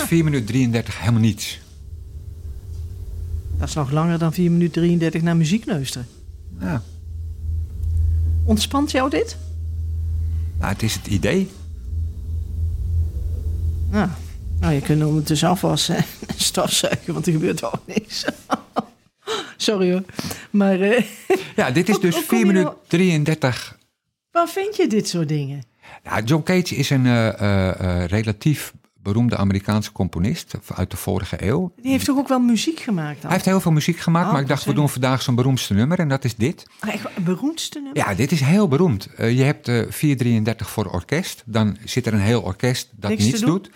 4 0.07 0.25
minuten 0.25 0.47
33 0.47 0.99
helemaal 1.01 1.21
niets. 1.21 1.61
Dat 3.59 3.69
is 3.69 3.75
nog 3.75 3.91
langer 3.91 4.19
dan 4.19 4.33
4 4.33 4.51
minuten 4.51 4.83
33 4.83 5.23
naar 5.23 5.37
muziek 5.37 5.67
luisteren. 5.67 6.07
Ja. 6.61 6.83
Ontspant 8.45 8.91
jou 8.91 9.11
dit? 9.11 9.37
Nou, 10.59 10.73
het 10.73 10.83
is 10.83 10.95
het 10.95 11.07
idee. 11.07 11.49
Nou, 13.91 14.09
nou 14.61 14.73
je 14.75 14.81
kunt 14.81 15.05
ondertussen 15.05 15.49
afwassen 15.49 15.97
en 15.97 16.05
stofzuigen, 16.37 17.13
want 17.13 17.27
er 17.27 17.33
gebeurt 17.33 17.65
ook 17.65 17.83
niks. 17.87 18.25
Sorry 19.57 19.93
hoor. 19.93 20.03
Maar 20.51 20.81
eh, 20.81 21.05
Ja, 21.57 21.71
dit 21.71 21.89
is 21.89 21.99
dus 21.99 22.15
hoe 22.15 22.25
kom 22.27 22.39
4 22.39 22.39
je 22.39 22.45
minuten 22.47 22.73
nou- 22.73 22.87
33 22.87 23.77
waar 24.37 24.49
vind 24.49 24.77
je 24.77 24.87
dit 24.87 25.09
soort 25.09 25.29
dingen? 25.29 25.63
Ja, 26.05 26.21
John 26.21 26.43
Cage 26.43 26.77
is 26.77 26.91
een 26.91 27.07
eh, 27.07 27.69
eh, 27.69 28.05
relatief 28.05 28.73
beroemde 29.07 29.37
Amerikaanse 29.37 29.93
componist 29.93 30.55
uit 30.75 30.91
de 30.91 30.97
vorige 30.97 31.37
eeuw. 31.47 31.73
Die 31.83 31.91
heeft 31.91 32.05
toch 32.05 32.19
ook 32.19 32.29
wel 32.29 32.39
muziek 32.39 32.81
gemaakt 32.81 33.15
dan? 33.15 33.23
Hij 33.23 33.33
heeft 33.33 33.45
heel 33.45 33.61
veel 33.61 33.73
muziek 33.73 33.99
gemaakt, 33.99 34.27
Oh, 34.27 34.33
maar 34.33 34.41
ik 34.41 34.49
dacht, 34.49 34.65
we 34.65 34.73
doen 34.73 34.89
vandaag 34.89 35.23
zijn 35.23 35.37
beroemdste 35.37 35.75
nummer 35.75 35.99
en 35.99 36.09
dat 36.09 36.25
is 36.25 36.35
dit. 36.37 36.67
Ah, 36.81 36.93
echt, 36.95 37.03
het 37.15 37.25
beroemdste 37.25 37.79
nummer? 37.81 37.97
Ja, 37.97 38.15
dit 38.15 38.33
is 38.33 38.41
heel 38.41 38.69
beroemd. 38.69 39.07
Eh, 39.17 39.37
je 39.37 39.43
hebt 39.43 39.69
eh 39.69 39.83
433 39.89 40.71
voor 40.71 40.87
orkest, 40.87 41.43
dan 41.47 41.77
zit 41.85 42.07
er 42.07 42.13
een 42.13 42.21
heel 42.21 42.43
orkest 42.43 42.89
dat 42.97 43.11
Niks 43.11 43.25
niets 43.25 43.41
doet. 43.41 43.71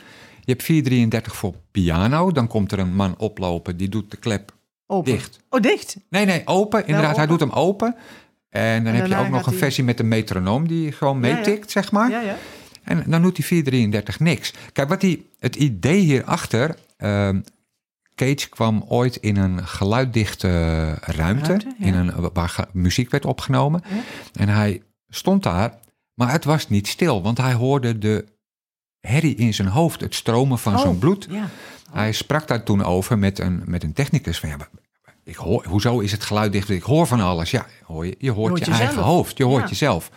Je 0.44 0.52
hebt 0.52 0.62
433 0.62 1.36
voor 1.36 1.54
piano, 1.70 2.32
dan 2.32 2.46
komt 2.46 2.72
er 2.72 2.78
een 2.78 2.94
man 2.94 3.14
oplopen, 3.18 3.76
die 3.76 3.88
doet 3.88 4.10
de 4.10 4.16
klep 4.16 4.52
Open. 4.86 5.12
dicht. 5.12 5.38
Oh, 5.50 5.60
dicht? 5.60 5.96
Nee, 6.08 6.24
nee, 6.24 6.42
open. 6.44 6.86
Inderdaad, 6.86 7.16
hij 7.16 7.26
doet 7.26 7.40
hem 7.40 7.50
open. 7.50 7.94
En 8.48 8.84
dan 8.84 8.94
heb 8.94 9.06
je 9.06 9.16
ook 9.16 9.28
nog 9.28 9.46
een 9.46 9.52
versie 9.58 9.84
met 9.84 10.00
een 10.00 10.08
metronoom 10.08 10.68
die 10.68 10.92
gewoon 10.92 11.20
Ja, 11.22 11.28
ja. 11.28 11.34
meetikt, 11.34 11.70
zeg 11.70 11.92
maar. 11.92 12.10
Ja, 12.10 12.20
ja. 12.20 12.36
En 12.90 13.04
dan 13.10 13.22
doet 13.22 13.36
die 13.36 13.44
433 13.44 14.20
niks. 14.20 14.52
Kijk, 14.72 14.88
wat 14.88 15.00
die, 15.00 15.30
het 15.38 15.56
idee 15.56 16.00
hierachter. 16.00 16.76
ehm 16.96 17.40
Cage 18.14 18.48
kwam 18.48 18.84
ooit 18.88 19.16
in 19.16 19.36
een 19.36 19.66
geluiddichte 19.66 20.48
ruimte, 21.00 21.12
Ruimte, 21.16 21.74
ja. 21.78 21.86
in 21.86 21.94
een, 21.94 22.32
waar 22.32 22.68
muziek 22.72 23.10
werd 23.10 23.24
opgenomen. 23.24 23.82
Ja. 23.88 24.00
En 24.32 24.48
hij 24.48 24.82
stond 25.08 25.42
daar, 25.42 25.74
maar 26.14 26.32
het 26.32 26.44
was 26.44 26.68
niet 26.68 26.88
stil, 26.88 27.22
want 27.22 27.38
hij 27.38 27.52
hoorde 27.52 27.98
de 27.98 28.24
herrie 29.00 29.34
in 29.34 29.54
zijn 29.54 29.68
hoofd, 29.68 30.00
het 30.00 30.14
stromen 30.14 30.58
van 30.58 30.74
Oh, 30.74 30.80
zijn 30.80 30.98
bloed. 30.98 31.26
Ja. 31.30 31.48
Hij 31.90 32.12
sprak 32.12 32.48
daar 32.48 32.62
toen 32.62 32.84
over 32.84 33.18
met 33.18 33.38
een, 33.38 33.62
met 33.64 33.82
een 33.82 33.92
technicus. 33.92 34.38
Van, 34.40 34.48
ja, 34.48 34.56
ik 35.24 35.36
hoor, 35.36 35.64
hoezo 35.68 35.98
is 36.00 36.12
het 36.12 36.24
geluid 36.24 36.52
dicht? 36.52 36.68
Ik 36.70 36.82
hoor 36.82 37.06
van 37.06 37.20
alles. 37.20 37.50
Ja, 37.50 37.66
hoor 37.84 38.06
je, 38.06 38.14
je 38.18 38.30
hoort 38.30 38.58
je, 38.58 38.64
jezelf. 38.64 38.78
eigen 38.80 39.02
hoofd. 39.02 39.36
Je 39.36 39.44
hoort 39.44 39.62
Ja. 39.62 39.68
jezelf. 39.68 40.10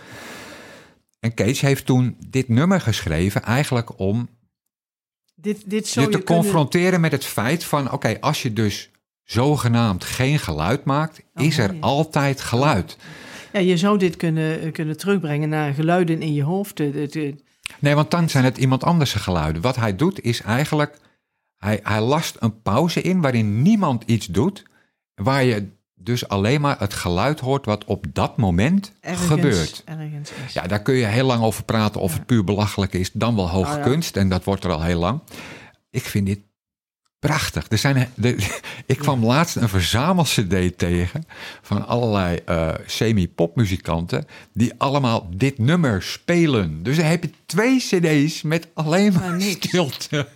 En 1.24 1.34
Cage 1.34 1.66
heeft 1.66 1.86
toen 1.86 2.18
dit 2.28 2.48
nummer 2.50 2.82
geschreven 2.82 3.44
eigenlijk 3.44 4.00
om 4.00 4.30
Dit, 5.36 5.70
dit 5.70 5.88
zou 5.88 6.06
je 6.06 6.12
te 6.12 6.18
je 6.18 6.24
kunnen- 6.24 6.44
confronteren 6.44 7.02
met 7.02 7.12
het 7.12 7.26
feit 7.26 7.64
van... 7.64 7.92
oké, 7.92 8.20
als 8.20 8.42
je 8.42 8.54
dus 8.54 8.90
zogenaamd 9.24 10.04
geen 10.04 10.40
geluid 10.40 10.86
maakt... 10.86 11.22
Oh, 11.34 11.46
is 11.46 11.58
er 11.58 11.76
altijd 11.80 12.42
geluid. 12.42 12.98
Ja, 13.54 13.60
je 13.60 13.78
zou 13.78 13.98
dit 13.98 14.16
kunnen, 14.18 14.62
eh, 14.62 14.72
kunnen 14.72 14.98
terugbrengen 14.98 15.50
naar 15.50 15.74
geluiden 15.74 16.22
in 16.22 16.34
je 16.34 16.44
hoofd. 16.44 16.78
Nee, 17.80 17.96
want 17.96 18.12
dan 18.12 18.30
zijn 18.30 18.44
het 18.44 18.58
iemand 18.58 18.84
anders 18.84 19.14
geluiden. 19.14 19.62
Wat 19.62 19.76
hij 19.76 19.96
doet 19.96 20.22
is 20.22 20.42
eigenlijk... 20.42 20.98
Hij, 21.58 21.80
hij 21.84 22.02
last 22.02 22.36
een 22.40 22.62
pauze 22.62 23.02
in 23.02 23.22
waarin 23.22 23.62
niemand 23.62 24.04
iets 24.06 24.26
doet... 24.26 24.64
waar 25.16 25.44
je 25.44 25.68
dus 26.04 26.28
alleen 26.28 26.62
maar 26.62 26.80
het 26.80 26.94
geluid 26.94 27.40
hoort 27.40 27.66
wat 27.66 27.86
op 27.86 28.06
dat 28.14 28.38
moment 28.38 28.92
ergens, 29.02 29.28
gebeurt. 29.28 29.82
Ergens 29.86 30.32
is. 30.46 30.54
Ja, 30.54 30.68
daar 30.68 30.82
kun 30.82 30.96
je 30.96 31.06
heel 31.06 31.26
lang 31.26 31.44
over 31.44 31.64
praten 31.64 32.02
of 32.02 32.14
het 32.14 32.26
puur 32.26 32.44
belachelijk 32.44 32.94
is, 32.94 33.12
dan 33.14 33.36
wel 33.36 33.50
hoge 33.50 33.72
Oh 33.72 33.78
ja. 33.78 33.84
kunst. 33.84 34.18
En 34.18 34.30
dat 34.30 34.44
wordt 34.44 34.64
er 34.64 34.72
al 34.72 34.84
heel 34.84 35.00
lang. 35.00 35.20
Ik 35.90 36.04
vind 36.04 36.26
dit 36.26 36.40
prachtig. 37.20 37.66
Er 37.70 37.78
zijn, 37.78 38.10
de, 38.16 38.36
ik 38.86 38.98
kwam 38.98 39.26
laatst 39.26 39.56
een 39.56 39.70
verzamel-cd 39.70 40.78
tegen 40.78 41.26
van 41.62 41.88
allerlei 41.88 42.40
eh, 42.46 42.74
semi-popmuzikanten 42.86 44.26
die 44.54 44.74
allemaal 44.78 45.30
dit 45.36 45.58
nummer 45.58 46.02
spelen. 46.02 46.84
Dus 46.84 46.96
dan 46.96 47.06
heb 47.06 47.24
je 47.24 47.30
twee 47.46 47.78
cd's 47.78 48.42
met 48.42 48.68
alleen 48.74 49.14
maar 49.14 49.30
Maar 49.30 49.42
stilte. 49.42 50.28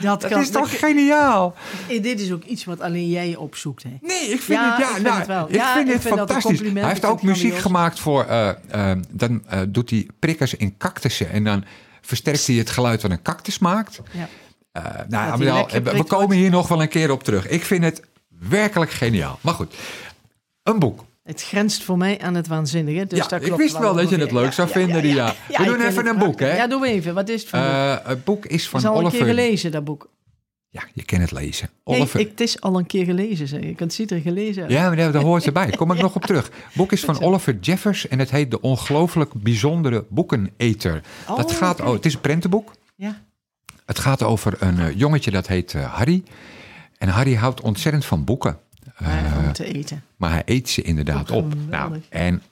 Dat 0.00 0.20
Dat 0.20 0.30
kan, 0.30 0.40
is 0.40 0.50
toch 0.50 0.70
dat- 0.70 0.78
geniaal? 0.78 1.54
dit 1.88 2.20
is 2.20 2.32
ook 2.32 2.44
iets 2.44 2.64
wat 2.64 2.80
alleen 2.80 3.08
jij 3.08 3.36
opzoekt. 3.36 3.82
Hè? 3.82 3.96
Nee, 4.00 4.20
ik 4.28 4.40
vind 4.40 4.58
Ja, 4.60 4.70
het, 4.70 4.78
ja, 4.78 4.86
ik 4.88 4.92
vind 4.94 5.06
nou, 5.06 5.18
het 5.18 5.26
wel. 5.26 5.48
Ik 5.48 5.54
Ja, 5.54 5.74
vind 5.74 5.86
ik 5.88 5.92
het 5.92 6.02
vind 6.02 6.14
fantastisch. 6.14 6.60
Hij 6.60 6.88
heeft 6.88 7.04
ook 7.04 7.22
muziek 7.22 7.56
gemaakt 7.58 8.00
voor, 8.00 8.24
eh, 8.24 8.48
eh, 8.90 8.98
dan 9.10 9.42
eh, 9.46 9.60
doet 9.68 9.90
hij 9.90 10.08
prikkers 10.18 10.54
in 10.54 10.76
cactussen 10.76 11.30
en 11.30 11.44
dan 11.44 11.64
versterkt 12.00 12.46
hij 12.46 12.56
het 12.56 12.70
geluid 12.70 13.02
wat 13.02 13.10
een 13.10 13.22
cactus 13.22 13.58
maakt. 13.58 14.00
Ja. 14.10 14.28
Nou, 15.08 15.38
we 15.82 16.04
komen 16.06 16.36
hier 16.36 16.50
nog 16.50 16.68
wel 16.68 16.82
een 16.82 16.88
keer 16.88 17.10
op 17.10 17.22
terug. 17.22 17.48
Ik 17.48 17.64
vind 17.64 17.84
het 17.84 18.02
werkelijk 18.48 18.90
geniaal. 18.90 19.38
Maar 19.40 19.54
goed, 19.54 19.74
een 20.62 20.78
boek. 20.78 21.04
Het 21.22 21.42
grenst 21.42 21.82
voor 21.82 21.96
mij 21.96 22.20
aan 22.20 22.34
het 22.34 22.46
waanzinnige. 22.46 23.06
Dus 23.06 23.18
Ja, 23.18 23.26
dat 23.26 23.40
ik 23.40 23.46
klopt 23.46 23.62
wist 23.62 23.78
wel 23.78 23.94
dat 23.94 24.08
je 24.08 24.16
het 24.16 24.32
leuk 24.32 24.52
zou 24.52 24.68
vinden, 24.68 25.00
Ria. 25.00 25.34
We 25.48 25.54
ik 25.54 25.64
doen 25.64 25.80
even 25.80 26.06
een 26.06 26.18
boek, 26.18 26.40
hè? 26.40 26.56
Ja, 26.56 26.66
doe 26.66 26.86
even. 26.86 27.14
Wat 27.14 27.28
is 27.28 27.40
het 27.40 27.50
voor 27.50 27.58
boek? 27.58 27.68
Eh, 27.68 27.96
het 28.04 28.24
boek 28.24 28.46
is 28.46 28.68
van 28.68 28.80
is 28.80 28.86
al 28.86 28.92
een 28.92 29.10
keer 29.10 29.20
Oliver. 29.20 29.26
gelezen, 29.26 29.70
dat 29.70 29.84
boek. 29.84 30.08
Ja, 30.68 30.82
je 30.92 31.04
kan 31.04 31.20
het 31.20 31.30
lezen. 31.30 31.70
Nee, 31.84 31.96
Oliver. 31.98 32.20
ik, 32.20 32.28
het 32.28 32.40
is 32.40 32.60
al 32.60 32.78
een 32.78 32.86
keer 32.86 33.04
gelezen, 33.04 33.48
zeg 33.48 33.60
ik. 33.60 33.78
Het 33.78 33.94
ziet 33.94 34.10
er 34.10 34.20
gelezen 34.20 34.62
uit. 34.62 34.72
Ja, 34.72 34.86
maar 34.86 34.96
daar 34.96 35.22
hoort 35.22 35.46
erbij. 35.46 35.70
Kom 35.70 35.92
ik 35.92 36.00
nog 36.00 36.14
op 36.14 36.24
terug. 36.24 36.44
Het 36.66 36.74
boek 36.74 36.92
is 36.92 37.00
van 37.04 37.20
Oliver 37.22 37.58
Jeffers 37.60 38.08
en 38.08 38.18
het 38.18 38.30
heet 38.30 38.50
De 38.50 38.60
Ongelooflijk 38.60 39.32
Bijzondere 39.34 40.04
Boekeneter. 40.08 41.02
Oh, 41.28 41.36
dat 41.36 41.52
gaat, 41.52 41.80
oh, 41.80 41.92
het 41.92 42.06
is 42.06 42.14
een 42.14 42.20
prentenboek. 42.20 42.72
Ja. 42.96 43.22
Het 43.86 43.98
gaat 43.98 44.22
over 44.22 44.56
een 44.58 44.78
eh, 44.78 44.98
jongetje 44.98 45.30
dat 45.30 45.46
heet 45.46 45.74
eh, 45.74 45.94
Harry. 45.94 46.22
En 46.98 47.08
Harry 47.08 47.34
houdt 47.34 47.60
ontzettend 47.60 48.04
van 48.04 48.24
boeken. 48.24 48.58
Maar 49.00 49.24
Eh, 49.24 49.46
om 49.46 49.52
te 49.52 49.64
eten. 49.74 50.02
maar 50.16 50.30
hij 50.30 50.42
eet 50.44 50.68
ze 50.68 50.82
inderdaad 50.82 51.30
op. 51.30 51.54
Nou, 51.68 52.00
en 52.08 52.42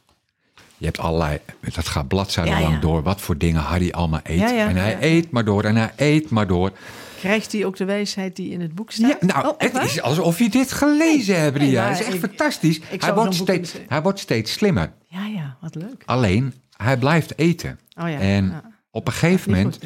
je 0.76 0.84
hebt 0.84 0.98
allerlei, 0.98 1.38
dat 1.74 1.86
gaat 1.88 2.08
bladzijden 2.08 2.52
Ja, 2.54 2.58
ja. 2.60 2.68
lang 2.68 2.80
door, 2.80 3.02
wat 3.02 3.20
voor 3.20 3.38
dingen 3.38 3.60
Harry 3.60 3.90
allemaal 3.90 4.20
eet. 4.22 4.38
Ja, 4.38 4.48
ja, 4.50 4.68
en 4.68 4.76
hij 4.76 4.90
ja. 4.90 4.96
eet 5.00 5.30
maar 5.30 5.44
door 5.44 5.64
en 5.64 5.76
hij 5.76 5.92
eet 5.96 6.30
maar 6.30 6.46
door. 6.46 6.72
Krijgt 7.18 7.52
hij 7.52 7.64
ook 7.64 7.76
de 7.76 7.84
wijsheid 7.84 8.36
die 8.36 8.50
in 8.50 8.60
het 8.60 8.74
boek 8.74 8.90
staat? 8.90 9.16
Ja, 9.20 9.26
nou, 9.26 9.46
Oh, 9.48 9.54
het 9.58 9.72
waar? 9.72 9.84
is 9.84 10.00
alsof 10.02 10.38
je 10.38 10.48
dit 10.48 10.72
gelezen 10.72 11.40
hebt, 11.40 11.58
Nee, 11.58 11.74
maar 11.74 11.88
Het 11.88 12.00
is 12.00 12.04
echt 12.06 12.14
ik- 12.14 12.20
fantastisch. 12.20 12.80
Hij 12.98 13.14
wordt, 13.14 13.34
steeds, 13.34 13.74
hij 13.88 14.02
wordt 14.02 14.18
steeds 14.18 14.52
slimmer. 14.52 14.92
Ja, 15.08 15.26
ja, 15.26 15.56
wat 15.60 15.74
leuk. 15.74 16.02
Alleen, 16.04 16.54
hij 16.76 16.96
blijft 16.96 17.38
eten. 17.38 17.78
Oh 18.00 18.08
ja. 18.08 18.18
En 18.18 18.44
ja. 18.44 18.62
op 18.90 19.06
een 19.06 19.12
gegeven 19.12 19.50
moment. 19.50 19.78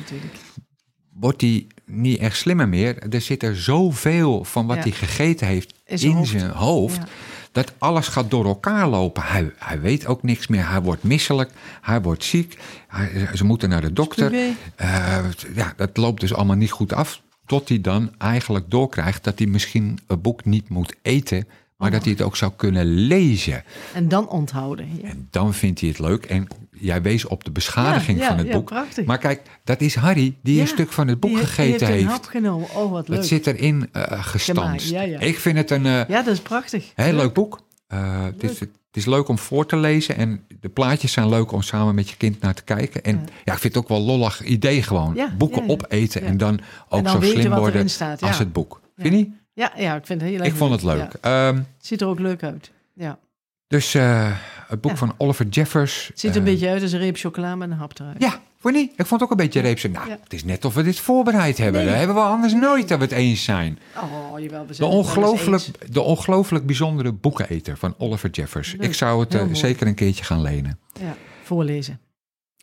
Wordt 1.12 1.40
hij 1.40 1.66
niet 1.86 2.18
echt 2.18 2.36
slimmer 2.36 2.68
meer. 2.68 2.98
Er 3.12 3.20
zit 3.20 3.42
er 3.42 3.56
zoveel 3.56 4.44
van 4.44 4.66
wat 4.66 4.76
Ja. 4.76 4.82
hij 4.82 4.90
gegeten 4.92 5.46
heeft 5.46 5.74
In 5.86 5.98
zijn 5.98 6.12
hoofd. 6.14 6.30
zijn 6.30 6.50
hoofd. 6.50 6.96
Ja. 6.96 7.06
Dat 7.52 7.72
alles 7.78 8.08
gaat 8.08 8.30
door 8.30 8.44
elkaar 8.44 8.88
lopen. 8.88 9.22
Hij, 9.22 9.52
hij 9.58 9.80
weet 9.80 10.06
ook 10.06 10.22
niks 10.22 10.46
meer. 10.46 10.68
Hij 10.68 10.80
wordt 10.82 11.02
misselijk. 11.02 11.50
Hij 11.80 12.02
wordt 12.02 12.24
ziek. 12.24 12.58
Hij- 12.88 13.28
ze 13.34 13.44
moeten 13.44 13.68
naar 13.68 13.80
de 13.80 13.92
dokter. 13.92 14.32
Eh, 14.76 15.18
ja, 15.54 15.72
dat 15.76 15.96
loopt 15.96 16.20
dus 16.20 16.34
allemaal 16.34 16.56
niet 16.56 16.70
goed 16.70 16.92
af. 16.92 17.22
Tot 17.46 17.68
hij 17.68 17.80
dan 17.80 18.10
eigenlijk 18.18 18.64
doorkrijgt 18.70 19.24
dat 19.24 19.38
hij 19.38 19.46
misschien 19.48 19.98
een 20.06 20.20
boek 20.20 20.44
niet 20.44 20.68
moet 20.68 20.94
eten. 21.02 21.48
Maar 21.82 21.90
dat 21.90 22.02
hij 22.02 22.12
het 22.12 22.22
ook 22.22 22.36
zou 22.36 22.52
kunnen 22.56 22.86
lezen. 22.86 23.64
En 23.94 24.08
dan 24.08 24.28
onthouden. 24.28 24.88
Ja. 25.02 25.08
En 25.08 25.28
dan 25.30 25.54
vindt 25.54 25.80
hij 25.80 25.88
het 25.88 25.98
leuk. 25.98 26.24
En 26.24 26.46
jij 26.70 27.02
wees 27.02 27.24
op 27.26 27.44
de 27.44 27.50
beschadiging 27.50 28.18
Ja, 28.18 28.22
ja, 28.24 28.28
van 28.28 28.38
het 28.38 28.46
ja, 28.46 28.52
boek. 28.52 28.64
prachtig. 28.66 29.04
Maar 29.04 29.18
kijk, 29.18 29.40
dat 29.64 29.80
is 29.80 29.94
Harry 29.94 30.34
die 30.42 30.60
een 30.60 30.66
stuk 30.66 30.92
van 30.92 31.08
het 31.08 31.20
boek 31.20 31.30
Die 31.30 31.38
gegeten 31.46 31.78
die 31.78 31.86
heeft. 31.86 31.90
heeft. 31.92 32.02
een 32.04 32.08
hap 32.10 32.24
genomen. 32.24 32.68
Oh, 32.74 32.90
wat 32.90 33.08
leuk. 33.08 33.16
Dat 33.18 33.26
zit 33.26 33.46
erin 33.46 33.88
eh 33.92 34.24
gestanst. 34.24 34.90
Ja, 34.90 35.02
ja. 35.02 35.18
Ik 35.20 35.38
vind 35.38 35.56
het 35.56 35.70
een 35.70 35.86
eh, 35.86 35.92
Ja, 36.08 36.22
dat 36.22 36.26
is 36.34 36.40
prachtig. 36.40 36.92
heel 36.94 37.14
leuk 37.14 37.32
boek. 37.32 37.60
Eh, 37.86 38.22
het, 38.24 38.42
is, 38.44 38.60
het 38.60 38.70
is 38.92 39.06
leuk 39.06 39.28
om 39.28 39.38
voor 39.38 39.66
te 39.66 39.76
lezen. 39.76 40.16
En 40.16 40.44
de 40.60 40.68
plaatjes 40.68 41.12
zijn 41.12 41.28
leuk 41.28 41.52
om 41.52 41.62
samen 41.62 41.94
met 41.94 42.08
je 42.10 42.16
kind 42.16 42.40
naar 42.40 42.54
te 42.54 42.62
kijken. 42.64 43.02
En 43.04 43.26
ja, 43.44 43.52
ik 43.52 43.58
vind 43.58 43.74
het 43.74 43.82
ook 43.82 43.88
wel 43.88 44.00
lollig 44.00 44.42
idee 44.44 44.82
gewoon. 44.82 45.18
Boeken 45.38 45.68
opeten 45.68 46.22
en 46.22 46.36
dan 46.36 46.60
ook 46.88 46.98
En 46.98 47.04
dan 47.04 47.22
zo 47.22 47.28
slim 47.30 47.54
worden 47.54 47.90
staat, 47.90 48.22
als 48.22 48.38
het 48.38 48.52
boek. 48.52 48.80
Vind 48.96 49.14
je? 49.18 49.40
Ja, 49.52 49.72
ja, 49.76 49.94
ik 49.96 50.06
vind 50.06 50.20
het 50.20 50.30
heel 50.30 50.38
erg 50.38 50.48
Ik 50.48 50.54
vond 50.54 50.72
het 50.72 50.82
leuk. 50.82 51.14
Ehm, 51.20 51.56
Het 51.56 51.64
ziet 51.80 52.00
er 52.00 52.06
ook 52.06 52.18
leuk 52.18 52.42
uit. 52.42 52.70
Ja. 52.94 53.18
dus 53.66 53.94
eh, 53.94 54.30
het 54.68 54.80
boek 54.80 54.90
Ja. 54.90 54.96
van 54.96 55.14
Oliver 55.16 55.46
Jeffers. 55.48 56.06
Het 56.06 56.20
ziet 56.20 56.30
er 56.30 56.36
een 56.40 56.46
eh, 56.46 56.52
beetje 56.52 56.68
uit 56.68 56.82
als 56.82 56.92
een 56.92 56.98
reep 56.98 57.16
chocola 57.16 57.56
met 57.56 57.70
een 57.70 57.76
hap 57.76 57.98
eruit. 57.98 58.16
Ja, 58.22 58.40
je 58.62 58.70
niet? 58.70 58.90
Ik 58.96 59.06
vond 59.06 59.10
het 59.10 59.22
ook 59.22 59.30
een 59.30 59.36
beetje 59.44 59.60
reepse. 59.60 59.88
Nou, 59.88 60.08
Ja. 60.08 60.18
het 60.22 60.32
is 60.32 60.44
net 60.44 60.64
of 60.64 60.74
we 60.74 60.82
dit 60.82 60.98
voorbereid 61.00 61.58
hebben. 61.58 61.80
Nee. 61.80 61.88
Dat 61.90 61.98
hebben 61.98 62.16
we 62.16 62.22
anders 62.22 62.52
nooit 62.52 62.88
dat 62.88 62.98
we 62.98 63.04
het 63.04 63.12
eens 63.12 63.44
zijn. 63.44 63.78
Oh, 63.96 64.40
jawel, 64.40 64.66
we 64.66 64.74
zijn 64.74 64.90
De 64.90 64.96
ongelooflijk, 64.96 65.92
de 65.92 66.00
ongelooflijk 66.00 66.66
bijzondere 66.66 67.12
boekeneter 67.12 67.76
van 67.76 67.94
Oliver 67.98 68.30
Jeffers. 68.30 68.72
Leuk, 68.72 68.82
Ik 68.82 68.94
zou 68.94 69.20
het 69.20 69.34
eh, 69.34 69.44
zeker 69.52 69.86
een 69.86 69.94
keertje 69.94 70.24
gaan 70.24 70.42
lenen. 70.42 70.78
Ja, 71.00 71.14
voorlezen. 71.42 72.00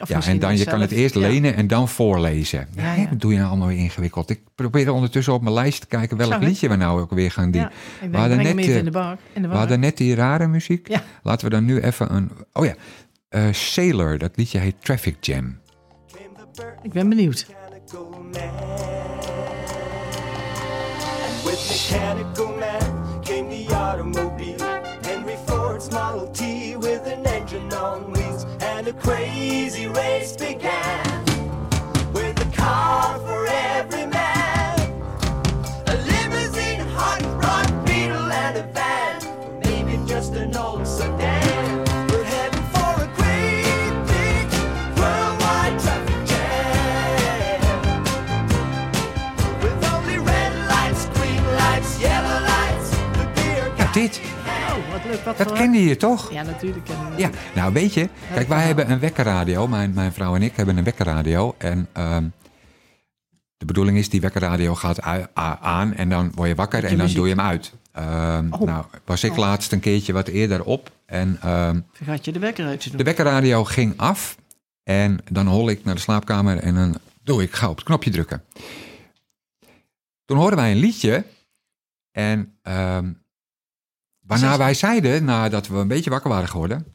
Of 0.01 0.09
Ja, 0.09 0.21
en 0.25 0.39
dan, 0.39 0.57
je 0.57 0.65
kan 0.65 0.81
het 0.81 0.91
eerst 0.91 1.15
Ja. 1.15 1.21
lenen 1.21 1.55
en 1.55 1.67
dan 1.67 1.89
voorlezen. 1.89 2.67
Ja, 2.75 2.83
Ja, 2.83 2.93
ja. 3.01 3.09
Dat 3.09 3.19
doe 3.21 3.31
je 3.31 3.37
nou 3.37 3.49
allemaal 3.49 3.67
weer 3.67 3.77
ingewikkeld. 3.77 4.29
Ik 4.29 4.39
probeer 4.55 4.91
ondertussen 4.93 5.33
op 5.33 5.41
mijn 5.41 5.53
lijst 5.53 5.81
te 5.81 5.87
kijken 5.87 6.17
welk 6.17 6.41
liedje 6.41 6.69
we 6.69 6.75
nou 6.75 7.01
ook 7.01 7.11
weer 7.11 7.31
gaan 7.31 7.51
doen. 7.51 7.61
Ja, 7.61 7.71
denk, 8.01 8.15
hadden 8.15 8.37
net, 8.37 8.57
eh, 8.57 8.77
in 8.77 8.85
de 8.85 8.91
bar. 8.91 9.17
In 9.33 9.41
de 9.41 9.47
We 9.47 9.55
hadden 9.55 9.79
net 9.79 9.97
die 9.97 10.15
rare 10.15 10.47
muziek. 10.47 10.87
Ja. 10.87 11.03
Laten 11.23 11.45
we 11.45 11.51
dan 11.53 11.65
nu 11.65 11.79
even 11.79 12.15
een... 12.15 12.31
Oh 12.53 12.65
ja, 12.65 12.73
eh, 13.29 13.43
Sailor, 13.51 14.17
dat 14.17 14.31
liedje 14.35 14.59
heet 14.59 14.75
Traffic 14.79 15.15
Jam. 15.19 15.57
Ik 16.81 16.91
ben 16.91 17.09
benieuwd. 17.09 17.47
mechanical 17.47 18.09
man. 18.09 18.49
And 21.25 21.43
with 21.43 21.67
mechanical 21.69 22.47
man 22.47 23.21
came 23.23 23.49
the 23.49 23.73
automobile. 23.75 24.81
Henry 25.01 25.37
Ford's 25.45 25.89
Model 25.89 26.31
T 26.31 26.41
And 28.89 28.99
crazy 28.99 29.85
race 29.85 30.35
began. 30.35 31.23
With 32.11 32.41
a 32.41 32.49
car 32.57 33.19
for 33.19 33.45
every 33.47 34.07
man. 34.07 34.79
A 35.85 35.95
limousine, 35.95 36.79
hot 36.97 37.21
rod, 37.37 37.85
beetle, 37.85 38.31
and 38.31 38.57
a 38.57 38.63
van. 38.73 39.23
Or 39.27 39.51
maybe 39.63 40.03
just 40.07 40.33
an 40.33 40.57
old 40.57 40.87
sedan. 40.87 41.85
We're 42.09 42.23
heading 42.23 42.63
for 42.73 43.03
a 43.05 43.09
great 43.19 43.93
big 44.09 44.49
worldwide 44.97 45.79
traffic 45.83 46.25
jam. 46.25 47.61
With 49.61 49.93
only 49.93 50.17
red 50.17 50.53
lights, 50.67 51.05
green 51.13 51.45
lights, 51.61 51.99
yellow 52.01 52.41
lights. 52.41 52.89
The 53.19 53.27
beer 53.35 53.71
Ja, 53.77 53.91
dit, 53.91 54.19
Oh, 54.85 54.91
wat 54.91 55.05
leuk. 55.05 55.19
Wat 55.23 55.37
dat 55.37 55.51
kende 55.51 55.83
je 55.83 55.97
toch? 55.97 56.31
Ja, 56.31 56.43
natuurlijk. 56.43 56.89
ik 56.89 56.95
dat. 57.09 57.19
Ja, 57.19 57.29
nou 57.55 57.73
weet 57.73 57.93
je, 57.93 58.09
kijk, 58.33 58.47
wij 58.47 58.65
hebben 58.65 58.91
een 58.91 58.99
wekkerradio. 58.99 59.67
Mijn, 59.67 59.93
mijn 59.93 60.13
vrouw 60.13 60.35
en 60.35 60.41
ik 60.41 60.55
hebben 60.55 60.77
een 60.77 60.83
wekkerradio. 60.83 61.55
En 61.57 61.87
ehm, 61.93 62.25
de 63.57 63.65
bedoeling 63.65 63.97
is, 63.97 64.09
die 64.09 64.21
wekkerradio 64.21 64.75
gaat 64.75 65.01
aan 65.61 65.93
en 65.93 66.09
dan 66.09 66.31
word 66.35 66.49
je 66.49 66.55
wakker 66.55 66.83
en 66.83 66.97
dan 66.97 67.07
doe 67.13 67.27
je 67.27 67.35
hem 67.35 67.45
uit. 67.45 67.73
Ehm, 67.91 68.47
Oh. 68.51 68.61
Nou, 68.61 68.85
was 69.05 69.23
ik 69.23 69.35
laatst 69.35 69.71
een 69.71 69.79
keertje 69.79 70.13
wat 70.13 70.27
eerder 70.27 70.63
op. 70.63 70.91
En 71.05 71.37
ehm, 71.41 71.79
Vergat 71.91 72.25
je 72.25 72.31
de 72.31 72.39
wekker 72.39 72.65
uit 72.65 72.79
te 72.81 72.89
doen. 72.89 72.97
de 72.97 73.03
wekkerradio 73.03 73.63
ging 73.63 73.93
af. 73.97 74.37
En 74.83 75.19
dan 75.31 75.47
hol 75.47 75.69
ik 75.69 75.83
naar 75.83 75.95
de 75.95 76.01
slaapkamer 76.01 76.57
en 76.57 76.75
dan 76.75 76.95
doe 77.23 77.41
ik, 77.43 77.53
ga 77.53 77.69
op 77.69 77.75
het 77.75 77.85
knopje 77.85 78.09
drukken. 78.11 78.43
Toen 80.25 80.37
hoorden 80.37 80.59
wij 80.59 80.71
een 80.71 80.77
liedje 80.77 81.25
En 82.11 82.57
waarna 84.29 84.57
wij 84.57 84.73
zeiden, 84.73 85.23
nadat 85.23 85.67
we 85.67 85.77
een 85.77 85.87
beetje 85.87 86.09
wakker 86.09 86.29
waren 86.29 86.49
geworden... 86.49 86.85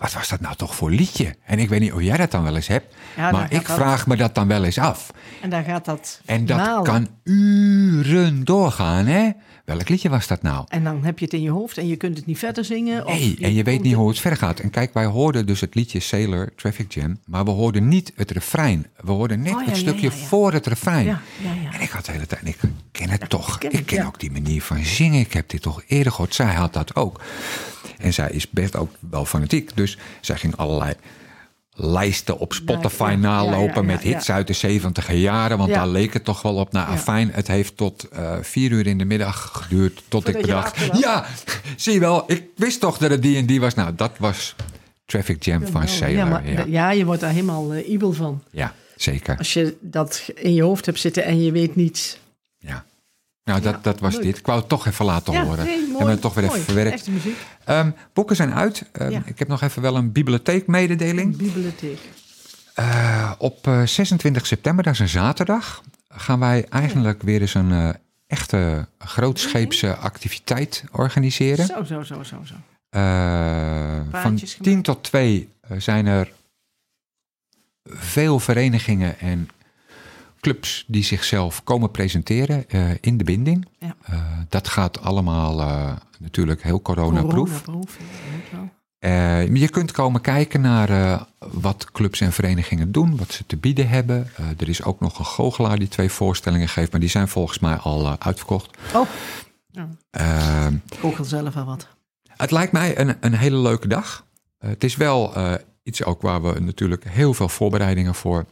Wat 0.00 0.12
was 0.12 0.28
dat 0.28 0.40
nou 0.40 0.56
toch 0.56 0.74
voor 0.74 0.90
liedje? 0.90 1.34
En 1.44 1.58
ik 1.58 1.68
weet 1.68 1.80
niet 1.80 1.92
of 1.92 2.00
jij 2.02 2.16
dat 2.16 2.30
dan 2.30 2.42
wel 2.42 2.56
eens 2.56 2.66
hebt. 2.66 2.94
Ja, 3.16 3.30
maar 3.30 3.52
ik 3.52 3.66
dat- 3.66 3.76
vraag 3.76 4.06
me 4.06 4.16
dat 4.16 4.34
dan 4.34 4.48
wel 4.48 4.64
eens 4.64 4.78
af. 4.78 5.10
En 5.40 5.50
dan 5.50 5.64
gaat 5.64 5.84
dat 5.84 6.20
En 6.24 6.46
dat 6.46 6.56
malen. 6.56 6.82
kan 6.84 7.08
uren 7.24 8.44
doorgaan, 8.44 9.06
hè? 9.06 9.30
Welk 9.64 9.88
liedje 9.88 10.08
was 10.08 10.26
dat 10.26 10.42
nou? 10.42 10.64
En 10.68 10.84
dan 10.84 11.04
heb 11.04 11.18
je 11.18 11.24
het 11.24 11.34
in 11.34 11.42
je 11.42 11.50
hoofd 11.50 11.78
en 11.78 11.86
je 11.86 11.96
kunt 11.96 12.16
het 12.16 12.26
niet 12.26 12.38
verder 12.38 12.64
zingen. 12.64 13.06
Of 13.06 13.12
Nee, 13.18 13.36
en 13.40 13.52
je 13.54 13.62
weet 13.62 13.82
niet 13.82 13.94
hoe 13.94 14.08
het 14.08 14.20
verder 14.20 14.38
gaat. 14.38 14.60
En 14.60 14.70
kijk, 14.70 14.94
wij 14.94 15.04
hoorden 15.04 15.46
dus 15.46 15.60
het 15.60 15.74
liedje 15.74 16.00
Sailor, 16.00 16.54
Traffic 16.56 16.92
Jam, 16.92 17.18
maar 17.26 17.44
we 17.44 17.50
hoorden 17.50 17.88
niet 17.88 18.12
het 18.16 18.30
refrein. 18.30 18.86
We 19.00 19.10
hoorden 19.12 19.40
net 19.42 19.54
Oh, 19.54 19.60
ja, 19.62 19.66
het 19.68 19.76
stukje 19.76 20.06
ja, 20.10 20.12
voor 20.16 20.52
het 20.52 20.66
refrein. 20.66 21.04
Ja, 21.04 21.20
ja, 21.42 21.52
ja. 21.62 21.72
En 21.72 21.80
ik 21.80 21.90
had 21.90 22.04
de 22.04 22.12
hele 22.12 22.26
tijd, 22.26 22.46
ik 22.46 22.58
ken 22.92 23.10
het 23.10 23.28
toch. 23.28 23.58
ken 23.58 23.72
ik 23.72 23.78
ik, 23.78 23.86
ken 23.86 24.06
ook 24.06 24.20
die 24.20 24.30
manier 24.30 24.62
van 24.62 24.84
zingen. 24.84 25.20
Ik 25.20 25.32
heb 25.32 25.48
dit 25.48 25.62
toch 25.62 25.82
eerder 25.86 26.12
gehoord. 26.12 26.34
Zij 26.34 26.54
had 26.54 26.72
dat 26.72 26.94
ook. 26.96 27.20
En 28.00 28.12
zij 28.12 28.30
is 28.30 28.50
best 28.50 28.76
ook 28.76 28.90
wel 29.10 29.24
fanatiek. 29.24 29.76
Dus 29.76 29.98
zij 30.20 30.36
ging 30.36 30.56
allerlei 30.56 30.94
lijsten 31.72 32.38
op 32.38 32.52
Spotify 32.52 33.02
ja, 33.02 33.10
ja, 33.10 33.16
nalopen 33.16 33.66
ja, 33.66 33.72
ja, 33.74 33.82
met 33.82 34.00
hits 34.00 34.26
ja. 34.26 34.34
uit 34.34 34.46
de 34.46 34.52
70 34.52 35.12
jaren. 35.12 35.58
Want 35.58 35.70
Ja. 35.70 35.76
daar 35.76 35.88
leek 35.88 36.12
het 36.12 36.24
toch 36.24 36.42
wel 36.42 36.54
op. 36.54 36.72
Nou, 36.72 36.88
Ja. 36.88 36.94
afijn, 36.94 37.30
het 37.32 37.46
heeft 37.46 37.76
tot 37.76 38.08
eh, 38.08 38.36
vier 38.40 38.70
uur 38.70 38.86
in 38.86 38.98
de 38.98 39.04
middag 39.04 39.50
geduurd. 39.52 40.02
Tot 40.08 40.28
ik 40.28 40.34
Voordat 40.34 40.72
bedacht, 40.76 40.98
ja, 41.00 41.26
zie 41.76 41.92
je 41.92 42.00
wel. 42.00 42.24
Ik 42.26 42.44
wist 42.56 42.80
toch 42.80 42.98
dat 42.98 43.10
het 43.10 43.22
die 43.22 43.36
en 43.36 43.46
die 43.46 43.60
was. 43.60 43.74
Nou, 43.74 43.94
dat 43.94 44.12
was 44.18 44.54
Traffic 45.04 45.44
Jam 45.44 45.66
van 45.66 45.88
Sailor. 45.88 46.18
ja, 46.18 46.24
Ja, 46.24 46.30
maar, 46.30 46.50
ja. 46.50 46.64
ja, 46.66 46.90
je 46.90 47.04
wordt 47.04 47.20
daar 47.20 47.30
helemaal 47.30 47.74
eh 47.74 47.88
ibel 47.90 48.12
van. 48.12 48.42
zeker. 48.96 49.36
Als 49.38 49.52
je 49.52 49.76
dat 49.80 50.30
in 50.34 50.54
je 50.54 50.62
hoofd 50.62 50.86
hebt 50.86 51.00
zitten 51.00 51.24
en 51.24 51.42
je 51.42 51.52
weet 51.52 51.76
niet... 51.76 52.18
Ja. 52.58 52.84
Nou, 53.44 53.60
dat, 53.60 53.84
dat 53.84 54.00
was 54.00 54.14
leuk. 54.14 54.22
dit. 54.22 54.38
Ik 54.38 54.46
wou 54.46 54.58
het 54.58 54.68
toch 54.68 54.86
even 54.86 55.04
laten 55.04 55.40
horen. 55.46 55.64
nee, 55.64 55.76
mooi, 55.76 55.86
Hebben 55.88 56.06
we 56.06 56.12
het 56.12 56.20
toch 56.20 56.34
weer 56.34 56.44
mooi. 56.44 56.60
even 56.60 56.74
verwerkt. 56.74 57.08
Ehm, 57.64 57.90
boeken 58.12 58.36
zijn 58.36 58.54
uit. 58.54 58.84
Ehm. 58.92 59.20
Ik 59.24 59.38
heb 59.38 59.48
nog 59.48 59.62
even 59.62 59.82
wel 59.82 59.96
een 59.96 60.12
bibliotheekmededeling. 60.12 61.36
Bibliotheek. 61.36 61.98
Eh, 62.74 63.32
op 63.38 63.66
eh, 63.66 63.82
26 63.86 64.46
september, 64.46 64.84
dat 64.84 64.92
is 64.92 64.98
een 64.98 65.08
zaterdag, 65.08 65.82
gaan 66.08 66.38
wij 66.38 66.66
eigenlijk 66.68 67.22
weer 67.22 67.40
eens 67.40 67.54
een 67.54 67.72
eh, 67.72 67.88
echte 68.26 68.86
grootscheepse 68.98 69.96
activiteit 69.96 70.84
organiseren. 70.92 71.66
Zo, 71.66 71.84
zo, 71.84 72.02
zo, 72.02 72.22
zo, 72.22 72.36
zo. 72.44 72.54
Eh, 72.90 73.00
van 73.96 74.08
Praatjes 74.10 74.58
10 74.62 74.82
tot 74.82 75.02
2 75.04 75.48
zijn 75.78 76.06
er 76.06 76.32
veel 77.84 78.38
verenigingen 78.40 79.18
en 79.18 79.48
clubs 80.40 80.84
die 80.86 81.04
zichzelf 81.04 81.64
komen 81.64 81.90
presenteren 81.90 82.68
eh, 82.68 82.90
in 83.00 83.16
de 83.16 83.24
binding. 83.24 83.66
Ja. 83.78 83.94
Eh, 84.04 84.22
dat 84.48 84.68
gaat 84.68 85.00
allemaal 85.00 85.60
eh, 85.60 85.92
natuurlijk 86.18 86.62
heel 86.62 86.82
coronaproof. 86.82 87.62
Coronaproof, 87.64 87.96
ja, 89.00 89.38
je 89.38 89.68
kunt 89.68 89.92
komen 89.92 90.20
kijken 90.20 90.60
naar 90.60 91.26
wat 91.38 91.90
clubs 91.92 92.20
en 92.20 92.32
verenigingen 92.32 92.92
doen, 92.92 93.16
wat 93.16 93.32
ze 93.32 93.46
te 93.46 93.56
bieden 93.56 93.88
hebben. 93.88 94.30
Er 94.58 94.68
is 94.68 94.82
ook 94.82 95.00
nog 95.00 95.18
een 95.18 95.24
goochelaar 95.24 95.78
die 95.78 95.88
twee 95.88 96.10
voorstellingen 96.10 96.68
geeft, 96.68 96.90
maar 96.90 97.00
die 97.00 97.08
zijn 97.10 97.28
volgens 97.28 97.58
mij 97.58 97.76
al 97.76 98.16
uitverkocht. 98.18 98.76
Oh, 98.94 99.06
Eh, 100.10 100.66
goochel 101.00 101.24
zelf 101.24 101.54
wel 101.54 101.64
wat. 101.64 101.86
het 102.26 102.50
lijkt 102.50 102.72
mij 102.72 102.98
een, 102.98 103.16
een 103.20 103.34
hele 103.34 103.56
leuke 103.58 103.88
dag. 103.88 104.24
Het 104.58 104.84
is 104.84 104.96
wel 104.96 105.34
iets 105.82 106.04
ook 106.04 106.22
waar 106.22 106.42
we 106.42 106.60
natuurlijk 106.60 107.04
heel 107.08 107.34
veel 107.34 107.48
voorbereidingen 107.48 108.14
voor 108.14 108.46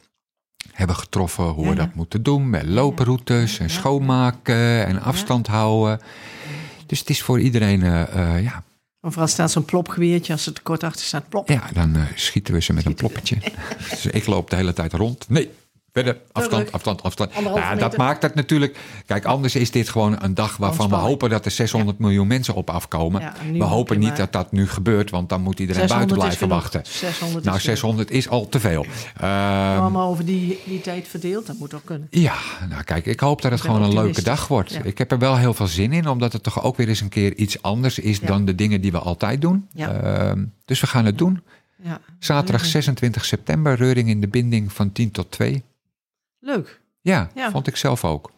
hebben 0.72 0.96
getroffen. 0.96 1.44
Hoe 1.44 1.64
Ja, 1.64 1.70
we 1.70 1.76
dat 1.76 1.94
moeten 1.94 2.22
doen 2.22 2.50
met 2.50 2.66
looproutes 2.66 3.58
en 3.58 3.70
schoonmaken 3.70 4.86
en 4.86 5.00
afstand 5.00 5.46
houden. 5.46 6.00
Dus 6.86 6.98
het 6.98 7.10
is 7.10 7.22
voor 7.22 7.40
iedereen, 7.40 7.82
eh, 7.82 8.42
ja, 8.42 8.64
Overal 9.00 9.26
staat 9.26 9.50
zo'n 9.50 9.64
plopgeweertje. 9.64 10.32
Als 10.32 10.44
het 10.46 10.56
er 10.56 10.62
kort 10.62 10.82
achter 10.82 11.04
staat, 11.04 11.28
plop. 11.28 11.48
Ja, 11.48 11.68
dan 11.72 11.96
eh, 11.96 12.02
schieten 12.14 12.54
we 12.54 12.60
ze 12.60 12.72
met 12.72 12.84
een 12.84 12.94
ploppetje. 12.94 13.36
dus 13.90 14.06
ik 14.06 14.26
loop 14.26 14.50
de 14.50 14.56
hele 14.56 14.72
tijd 14.72 14.92
rond. 14.92 15.28
Nee, 15.28 15.50
verder. 15.92 16.20
Afstand, 16.32 16.72
afstand, 16.72 17.02
afstand. 17.02 17.34
Anderhalve 17.34 17.66
Nou, 17.66 17.78
dat 17.78 17.96
maakt 17.96 18.22
het 18.22 18.34
natuurlijk... 18.34 18.78
Kijk, 19.06 19.24
anders 19.24 19.54
is 19.54 19.70
dit 19.70 19.88
gewoon 19.88 20.16
een 20.22 20.34
dag 20.34 20.56
waarvan 20.56 20.88
we 20.88 20.94
hopen 20.94 21.30
dat 21.30 21.44
er 21.44 21.50
600 21.50 21.98
miljoen 21.98 22.26
mensen 22.26 22.54
op 22.54 22.70
afkomen. 22.70 23.20
Ja, 23.20 23.34
we 23.52 23.64
hopen 23.64 23.98
niet 23.98 24.08
maar- 24.08 24.16
dat 24.16 24.32
dat 24.32 24.52
nu 24.52 24.68
gebeurt, 24.68 25.10
want 25.10 25.28
dan 25.28 25.40
moet 25.42 25.60
iedereen 25.60 25.86
buiten 25.86 26.08
600 26.08 26.32
is 26.32 26.38
blijven 26.38 26.58
wachten. 26.62 26.80
600 26.84 27.44
Nou, 27.44 27.56
is 27.56 27.62
genoeg. 27.62 27.78
600 27.78 28.10
is 28.10 28.28
al 28.28 28.48
te 28.48 28.60
veel. 28.60 28.86
Ehm, 29.16 29.80
Allemaal 29.80 30.10
over 30.10 30.24
die, 30.24 30.60
die 30.64 30.80
tijd 30.80 31.08
verdeeld, 31.08 31.46
dat 31.46 31.58
moet 31.58 31.74
ook 31.74 31.84
kunnen. 31.84 32.06
ja, 32.10 32.34
nou 32.68 32.82
kijk, 32.82 33.06
ik 33.06 33.20
hoop 33.20 33.42
dat 33.42 33.50
het 33.50 33.60
gewoon 33.60 33.82
een 33.82 33.94
leuke 33.94 34.22
dag 34.22 34.48
wordt. 34.48 34.72
Ja. 34.72 34.82
Ik 34.82 34.98
heb 34.98 35.12
er 35.12 35.18
wel 35.18 35.36
heel 35.36 35.54
veel 35.54 35.66
zin 35.66 35.92
in, 35.92 36.08
omdat 36.08 36.32
het 36.32 36.42
toch 36.42 36.62
ook 36.62 36.76
weer 36.76 36.88
eens 36.88 37.00
een 37.00 37.08
keer 37.08 37.34
iets 37.36 37.62
anders 37.62 37.98
is 37.98 38.18
Ja. 38.18 38.26
dan 38.26 38.44
de 38.44 38.54
dingen 38.54 38.80
die 38.80 38.92
we 38.92 38.98
altijd 38.98 39.40
doen. 39.40 39.68
Ja. 39.74 39.92
Ehm, 39.92 40.44
dus 40.64 40.80
we 40.80 40.86
gaan 40.86 41.04
het 41.04 41.18
doen. 41.18 41.42
Ja, 41.82 42.00
Zaterdag 42.18 42.62
Leuk. 42.62 42.70
26 42.70 43.24
september, 43.24 43.74
Reuring 43.74 44.08
in 44.08 44.20
de 44.20 44.28
Binding 44.28 44.72
van 44.72 44.92
10 44.92 45.10
tot 45.10 45.30
2. 45.30 45.62
Leuk. 46.40 46.80
Ja, 47.00 47.28
Ja. 47.34 47.50
vond 47.50 47.66
ik 47.66 47.76
zelf 47.76 48.04
ook. 48.04 48.30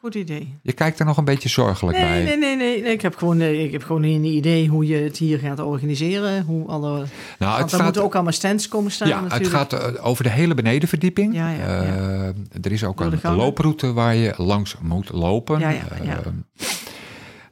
Goed 0.00 0.14
idee. 0.14 0.58
Je 0.62 0.72
kijkt 0.72 0.98
er 0.98 1.06
nog 1.06 1.16
een 1.16 1.24
beetje 1.24 1.48
zorgelijk 1.48 1.98
bij. 1.98 2.22
Nee, 2.24 2.36
nee, 2.36 2.56
nee, 2.56 2.82
nee. 2.82 2.92
Ik 2.92 3.00
heb 3.02 3.16
gewoon, 3.16 3.40
ik 3.42 3.72
heb 3.72 3.82
gewoon 3.82 4.02
een 4.02 4.24
idee 4.24 4.68
hoe 4.68 4.86
je 4.86 4.96
het 4.96 5.16
hier 5.16 5.38
gaat 5.38 5.60
organiseren. 5.60 6.44
Hoe 6.44 6.66
alle, 6.68 6.88
Nou, 6.88 6.98
het 6.98 7.58
want 7.58 7.70
staat, 7.70 7.82
moeten 7.82 8.02
ook 8.02 8.14
allemaal 8.14 8.32
stands 8.32 8.68
komen 8.68 8.90
staan 8.90 9.08
ja, 9.08 9.24
het 9.28 9.48
gaat 9.48 9.72
eh, 9.72 10.06
over 10.06 10.24
de 10.24 10.30
hele 10.30 10.54
benedenverdieping. 10.54 11.34
Ja, 11.34 11.50
ja, 11.50 11.82
ja. 11.82 11.82
Eh, 11.82 12.28
er 12.62 12.72
is 12.72 12.84
ook 12.84 13.00
een 13.00 13.34
looproute 13.34 13.92
waar 13.92 14.14
je 14.14 14.34
langs 14.36 14.76
moet 14.80 15.12
lopen. 15.12 15.58
Ja, 15.58 15.70
ja, 15.70 15.86
ja. 16.02 16.18
Eh, 16.18 16.66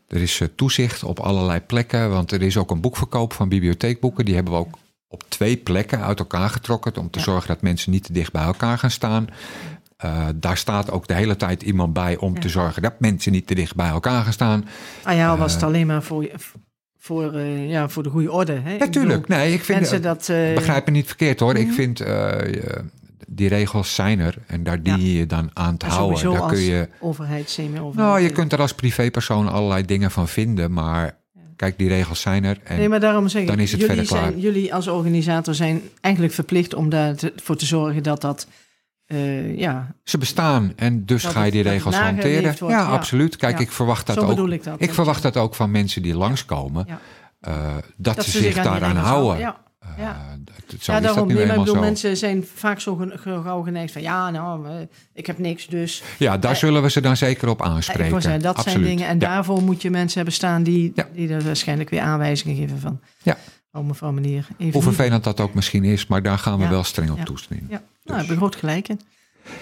er 0.08 0.20
is 0.22 0.42
toezicht 0.56 1.04
op 1.04 1.20
allerlei 1.20 1.60
plekken, 1.60 2.10
want 2.10 2.32
er 2.32 2.42
is 2.42 2.56
ook 2.56 2.70
een 2.70 2.80
boekverkoop 2.80 3.32
van 3.32 3.48
bibliotheekboeken. 3.48 4.24
Die 4.24 4.34
hebben 4.34 4.52
we 4.52 4.58
ook 4.58 4.78
op 5.08 5.24
twee 5.28 5.56
plekken 5.56 6.00
uit 6.00 6.18
elkaar 6.18 6.48
getrokken 6.48 6.96
om 6.96 7.10
te 7.10 7.20
zorgen 7.20 7.48
dat 7.48 7.62
mensen 7.62 7.90
niet 7.90 8.04
te 8.04 8.12
dicht 8.12 8.32
bij 8.32 8.44
elkaar 8.44 8.78
gaan 8.78 8.90
staan. 8.90 9.26
Eh, 10.04 10.26
daar 10.34 10.56
staat 10.56 10.90
ook 10.90 11.06
de 11.06 11.14
hele 11.14 11.36
tijd 11.36 11.62
iemand 11.62 11.92
bij 11.92 12.16
om 12.16 12.34
Ja. 12.34 12.40
te 12.40 12.48
zorgen 12.48 12.82
dat 12.82 12.92
mensen 13.00 13.32
niet 13.32 13.46
te 13.46 13.54
dicht 13.54 13.74
bij 13.74 13.88
elkaar 13.88 14.22
gaan 14.22 14.32
staan. 14.32 14.64
Ah 15.02 15.16
ja, 15.16 15.28
al 15.30 15.36
was 15.36 15.52
het 15.52 15.60
Eh, 15.62 15.68
alleen 15.68 15.86
maar 15.86 16.02
voor, 16.02 16.28
voor, 16.98 17.32
eh, 17.32 17.70
ja, 17.70 17.88
voor 17.88 18.02
de 18.02 18.08
goede 18.10 18.32
orde. 18.32 18.52
Hè? 18.52 18.72
Ik 18.74 18.78
Natuurlijk, 18.80 19.20
bedoel, 19.26 19.36
nee, 19.38 19.52
ik 19.52 19.64
vind 19.64 19.78
Mensen 19.78 20.02
dat... 20.02 20.26
begrijp 20.54 20.86
me 20.86 20.92
niet 20.92 21.06
verkeerd 21.06 21.40
hoor. 21.40 21.56
Ik 21.56 21.66
Mhm. 21.66 21.74
vind 21.74 22.02
die 23.28 23.48
regels 23.48 23.94
zijn 23.94 24.18
er 24.20 24.34
en 24.46 24.62
daar 24.64 24.82
dien 24.82 25.00
je 25.00 25.12
je 25.14 25.26
dan 25.26 25.50
aan 25.52 25.76
te 25.76 25.86
en 25.86 25.92
houden. 25.92 26.22
Daar 26.22 26.32
kun 26.32 26.40
als 26.48 26.60
je, 26.60 26.88
overheid, 27.00 27.50
semi-overheid. 27.50 27.94
nou, 28.08 28.20
je 28.20 28.30
kunt 28.30 28.52
er 28.52 28.60
als 28.60 28.74
privépersoon 28.74 29.48
allerlei 29.48 29.84
dingen 29.84 30.10
van 30.10 30.28
vinden, 30.28 30.72
maar 30.72 31.16
kijk, 31.56 31.78
die 31.78 31.88
regels 31.88 32.20
zijn 32.20 32.44
er. 32.44 32.58
En 32.64 32.76
Nee, 32.78 32.88
maar 32.88 33.00
daarom 33.00 33.28
zeg 33.28 33.42
ik, 33.42 33.48
dan 33.48 33.58
is 33.58 33.70
het 33.72 33.80
jullie, 33.80 33.96
verder 33.96 34.12
klaar. 34.12 34.28
zijn, 34.30 34.40
jullie 34.40 34.74
als 34.74 34.88
organisator 34.88 35.54
zijn 35.54 35.80
eigenlijk 36.00 36.34
verplicht 36.34 36.74
om 36.74 36.88
daarvoor 36.88 37.56
te 37.56 37.66
zorgen 37.66 38.02
dat 38.02 38.20
dat, 38.20 38.46
eh, 39.06 39.58
ja, 39.58 39.94
Ze 40.04 40.18
bestaan 40.18 40.72
en 40.76 41.04
dus 41.06 41.22
Dat 41.22 41.32
ga 41.32 41.42
je 41.44 41.50
die 41.50 41.62
regels 41.62 41.96
hanteren. 41.96 42.42
ja, 42.42 42.54
ja. 42.68 42.84
absoluut. 42.86 43.36
Kijk, 43.36 43.56
Ja. 43.58 43.62
ik 43.64 43.70
verwacht 43.72 44.06
dat 44.06 44.16
zo 44.16 44.22
ook. 44.26 44.48
ik 44.48 44.64
dat. 44.64 44.74
Ik 44.82 44.94
verwacht 44.94 45.22
dat 45.22 45.36
ook 45.36 45.54
van 45.54 45.70
mensen 45.70 46.02
die 46.02 46.16
langskomen, 46.16 46.86
eh, 47.40 47.74
dat, 47.96 48.16
Dat 48.16 48.24
ze 48.24 48.38
zich 48.38 48.54
daaraan 48.62 48.96
houden. 48.96 49.38
ja. 49.38 49.62
dat- 50.44 50.54
zo 50.80 50.92
ja, 50.92 50.98
is 50.98 51.04
dat 51.04 51.14
daarom. 51.14 51.28
nu 51.28 51.34
Nee, 51.34 51.46
maar 51.46 51.54
ik 51.54 51.60
bedoel, 51.60 51.74
zo. 51.74 51.80
mensen 51.80 52.16
zijn 52.16 52.44
vaak 52.54 52.80
zo 52.80 53.00
gauw 53.24 53.62
geneigd 53.62 53.92
van, 53.92 54.02
ja, 54.02 54.30
nou, 54.30 54.86
ik 55.12 55.26
heb 55.26 55.38
niks, 55.38 55.66
dus... 55.66 56.02
Ja, 56.18 56.38
daar 56.38 56.56
zullen 56.56 56.82
we 56.82 56.90
ze 56.90 57.00
dan 57.00 57.16
zeker 57.16 57.48
op 57.48 57.62
aanspreken. 57.62 58.22
Zeggen, 58.22 58.42
dat 58.42 58.56
absoluut. 58.56 58.78
zijn 58.78 58.96
dingen. 58.96 59.08
En 59.10 59.18
daarvoor 59.18 59.62
moet 59.62 59.82
je 59.82 59.90
mensen 59.90 60.16
hebben 60.16 60.34
staan 60.34 60.62
die, 60.62 60.92
die 61.14 61.28
er 61.28 61.44
waarschijnlijk 61.44 61.90
weer 61.90 62.00
aanwijzingen 62.00 62.56
geven 62.56 62.78
van... 62.80 63.00
Ja. 63.22 63.36
Mevrouw, 63.82 64.12
meneer, 64.12 64.46
even 64.58 64.72
Hoe 64.72 64.82
vervelend 64.82 65.24
dat 65.24 65.40
ook 65.40 65.54
misschien 65.54 65.84
is, 65.84 66.06
maar 66.06 66.22
daar 66.22 66.38
gaan 66.38 66.58
we 66.58 66.64
Ja. 66.64 66.70
wel 66.70 66.84
streng 66.84 67.10
op 67.10 67.18
Ja. 67.18 67.24
Ja, 67.68 67.82
nou, 68.04 68.18
heb 68.20 68.28
je 68.28 68.36
groot 68.36 68.56
gelijk 68.56 68.88
in. 68.88 69.00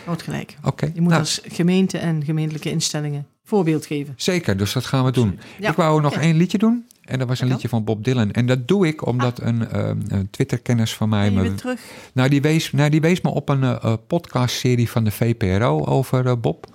Groot 0.03 0.23
gelijk. 0.23 0.57
Oké, 0.65 0.91
Je 0.95 1.01
moet 1.01 1.11
nou, 1.11 1.21
als 1.23 1.41
gemeente 1.45 1.99
en 1.99 2.25
gemeentelijke 2.25 2.71
instellingen 2.71 3.27
voorbeeld 3.45 3.87
geven. 3.87 4.15
zeker, 4.17 4.57
dus 4.57 4.73
dat 4.73 4.85
gaan 4.85 5.05
we 5.05 5.11
doen. 5.11 5.39
Ja. 5.59 5.71
Ik 5.71 5.77
wou 5.77 6.01
nog 6.01 6.15
één 6.15 6.37
liedje 6.37 6.59
doen. 6.59 6.87
En 7.03 7.19
dat 7.19 7.29
was 7.29 7.41
een 7.41 7.49
liedje 7.49 7.69
van 7.69 7.85
Bob 7.85 8.05
Dylan. 8.05 8.31
En 8.33 8.47
dat 8.47 8.69
doe 8.69 8.87
ik 8.87 9.07
omdat 9.07 9.41
een, 9.41 9.69
ehm, 9.69 9.99
een 10.07 10.31
Twitter-kennis 10.31 10.95
van 10.95 11.09
mij... 11.09 11.31
Me- 11.31 11.41
weer 11.43 11.55
terug? 11.55 11.81
nou, 12.15 12.29
die 12.29 12.43
wees, 12.43 12.73
nou, 12.73 12.91
die 12.91 13.01
wees 13.01 13.21
me 13.21 13.31
op 13.31 13.49
een 13.49 13.63
eh, 13.63 13.77
eh, 13.83 13.95
podcastserie 14.07 14.91
van 14.91 15.05
de 15.05 15.11
VPRO 15.11 15.85
over 15.85 16.27
eh, 16.27 16.33
Bob. 16.41 16.67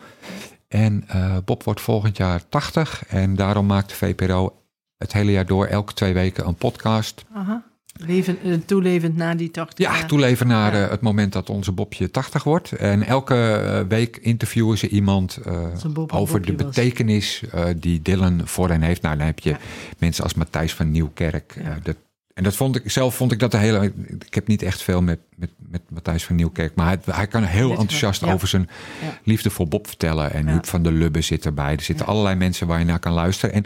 En 0.68 1.06
Bob 1.46 1.64
wordt 1.64 1.82
volgend 1.82 2.18
jaar 2.18 2.50
80. 2.50 3.04
En 3.08 3.36
daarom 3.36 3.66
maakt 3.66 3.90
de 3.90 3.96
VPRO 3.96 4.62
het 4.98 5.14
hele 5.14 5.32
jaar 5.32 5.46
door 5.46 5.66
elke 5.66 5.94
twee 5.94 6.14
weken 6.14 6.48
een 6.48 6.56
podcast. 6.56 7.26
Aha. 7.34 7.64
Leven, 8.00 8.38
eh, 8.44 8.54
toelevend 8.66 9.16
na 9.16 9.36
die 9.36 9.52
80 9.52 9.86
Ja, 9.86 10.06
toeleven 10.06 10.48
naar 10.48 10.76
Ja. 10.76 10.84
eh, 10.84 10.90
het 10.90 11.02
moment 11.02 11.34
dat 11.34 11.50
onze 11.50 11.72
Bobje 11.72 12.12
80 12.12 12.44
wordt. 12.44 12.72
En 12.72 13.04
elke 13.04 13.36
eh, 13.36 13.80
week 13.88 14.18
interviewen 14.18 14.78
ze 14.78 14.88
iemand 14.90 15.40
Bob 15.94 16.12
over 16.12 16.42
de 16.42 16.54
betekenis 16.54 17.44
die 17.78 18.02
Dylan 18.02 18.42
voor 18.44 18.70
hen 18.70 18.82
heeft. 18.82 19.02
Nou, 19.02 19.18
dan 19.18 19.26
heb 19.26 19.40
je 19.40 19.50
Ja. 19.50 19.58
mensen 19.98 20.24
als 20.24 20.34
Matthijs 20.34 20.74
van 20.74 20.92
Nieuwkerk. 20.92 21.56
Ja. 21.64 21.78
dat 21.84 21.96
En 22.34 22.44
dat 22.44 22.56
vond 22.56 22.76
ik 22.76 22.92
zelf 22.92 23.16
vond 23.16 23.32
ik 23.32 23.40
dat 23.40 23.54
een 23.54 23.60
hele. 23.60 23.94
Ik 24.26 24.34
heb 24.34 24.48
niet 24.48 24.62
echt 24.62 24.82
veel 24.82 25.02
met, 25.02 25.20
met, 25.36 25.50
met 25.70 25.82
Matthijs 25.90 26.26
van 26.26 26.36
Nieuwkerk. 26.36 26.76
Maar 26.76 26.88
hij, 26.88 26.98
hij 27.16 27.28
kan 27.28 27.44
heel 27.44 27.70
enthousiast 27.70 28.24
over 28.24 28.48
zijn 28.48 28.70
liefde 29.24 29.50
voor 29.50 29.68
Bob 29.68 29.88
vertellen. 29.88 30.34
En. 30.34 30.48
Huub 30.48 30.66
van 30.66 30.84
der 30.84 30.92
Lubbe 30.92 31.22
zit 31.22 31.46
erbij. 31.46 31.74
Er 31.74 31.82
zitten 31.82 32.06
allerlei 32.06 32.36
mensen 32.36 32.68
waar 32.68 32.80
je 32.80 32.86
naar 32.86 33.00
kan 33.00 33.14
luisteren. 33.14 33.56
En 33.56 33.66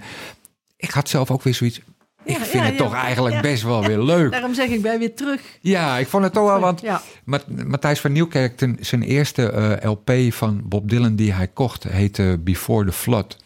ik 0.81 0.89
had 0.91 1.09
zelf 1.09 1.31
ook 1.31 1.43
weer 1.43 1.53
zoiets. 1.53 1.77
Ik 1.77 1.83
Ja, 2.25 2.33
vind 2.39 2.51
ja, 2.53 2.61
het 2.69 2.71
ja. 2.77 2.77
toch 2.83 2.93
eigenlijk 2.93 3.35
Ja. 3.35 3.41
best 3.41 3.63
wel 3.63 3.85
weer 3.85 3.99
leuk. 3.99 4.31
Daarom 4.31 4.53
zeg 4.53 4.67
ik, 4.69 4.81
ben 4.81 4.99
weer 4.99 5.15
terug. 5.15 5.41
Ja, 5.61 5.97
ik 5.97 6.07
vond 6.07 6.23
het 6.23 6.33
toch 6.33 6.45
wel. 6.45 6.59
Want 6.59 6.83
Matthijs 7.67 7.99
van 7.99 8.11
Nieuwkerk, 8.11 8.57
ten- 8.57 8.77
zijn 8.79 9.01
eerste 9.03 9.51
eh, 9.51 9.89
LP 9.91 10.11
van 10.33 10.61
Bob 10.63 10.89
Dylan 10.89 11.15
die 11.15 11.33
hij 11.33 11.47
kocht, 11.47 11.83
heette 11.83 12.39
Before 12.43 12.85
the 12.85 12.91
Flood. 12.91 13.37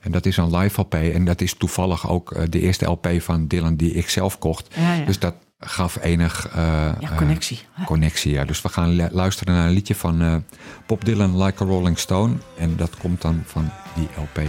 En 0.00 0.12
dat 0.12 0.26
is 0.26 0.36
een 0.36 0.56
live 0.56 0.80
LP. 0.80 0.94
En 0.94 1.24
dat 1.24 1.40
is 1.40 1.54
toevallig 1.54 2.08
ook 2.10 2.32
eh, 2.32 2.42
de 2.48 2.60
eerste 2.60 2.84
LP 2.84 3.08
van 3.18 3.46
Dylan 3.46 3.76
die 3.76 3.92
ik 3.92 4.08
zelf 4.08 4.38
kocht. 4.38 4.74
Ja, 4.74 4.92
ja. 4.94 5.04
Dus 5.04 5.18
dat 5.18 5.34
gaf 5.60 5.98
enig 6.02 6.48
eh, 6.48 6.56
Ja, 7.00 7.14
connectie. 7.16 7.60
connectie. 7.84 8.32
Ja. 8.32 8.44
Dus 8.44 8.62
we 8.62 8.68
gaan 8.68 8.88
lu- 8.90 9.08
luisteren 9.10 9.54
naar 9.54 9.66
een 9.66 9.72
liedje 9.72 9.94
van 9.94 10.22
eh, 10.22 10.34
Bob 10.86 11.04
Dylan, 11.04 11.42
Like 11.42 11.62
a 11.62 11.66
Rolling 11.66 11.98
Stone. 11.98 12.34
En 12.58 12.76
dat 12.76 12.96
komt 12.96 13.22
dan 13.22 13.42
van 13.46 13.70
die 13.94 14.08
LP. 14.16 14.40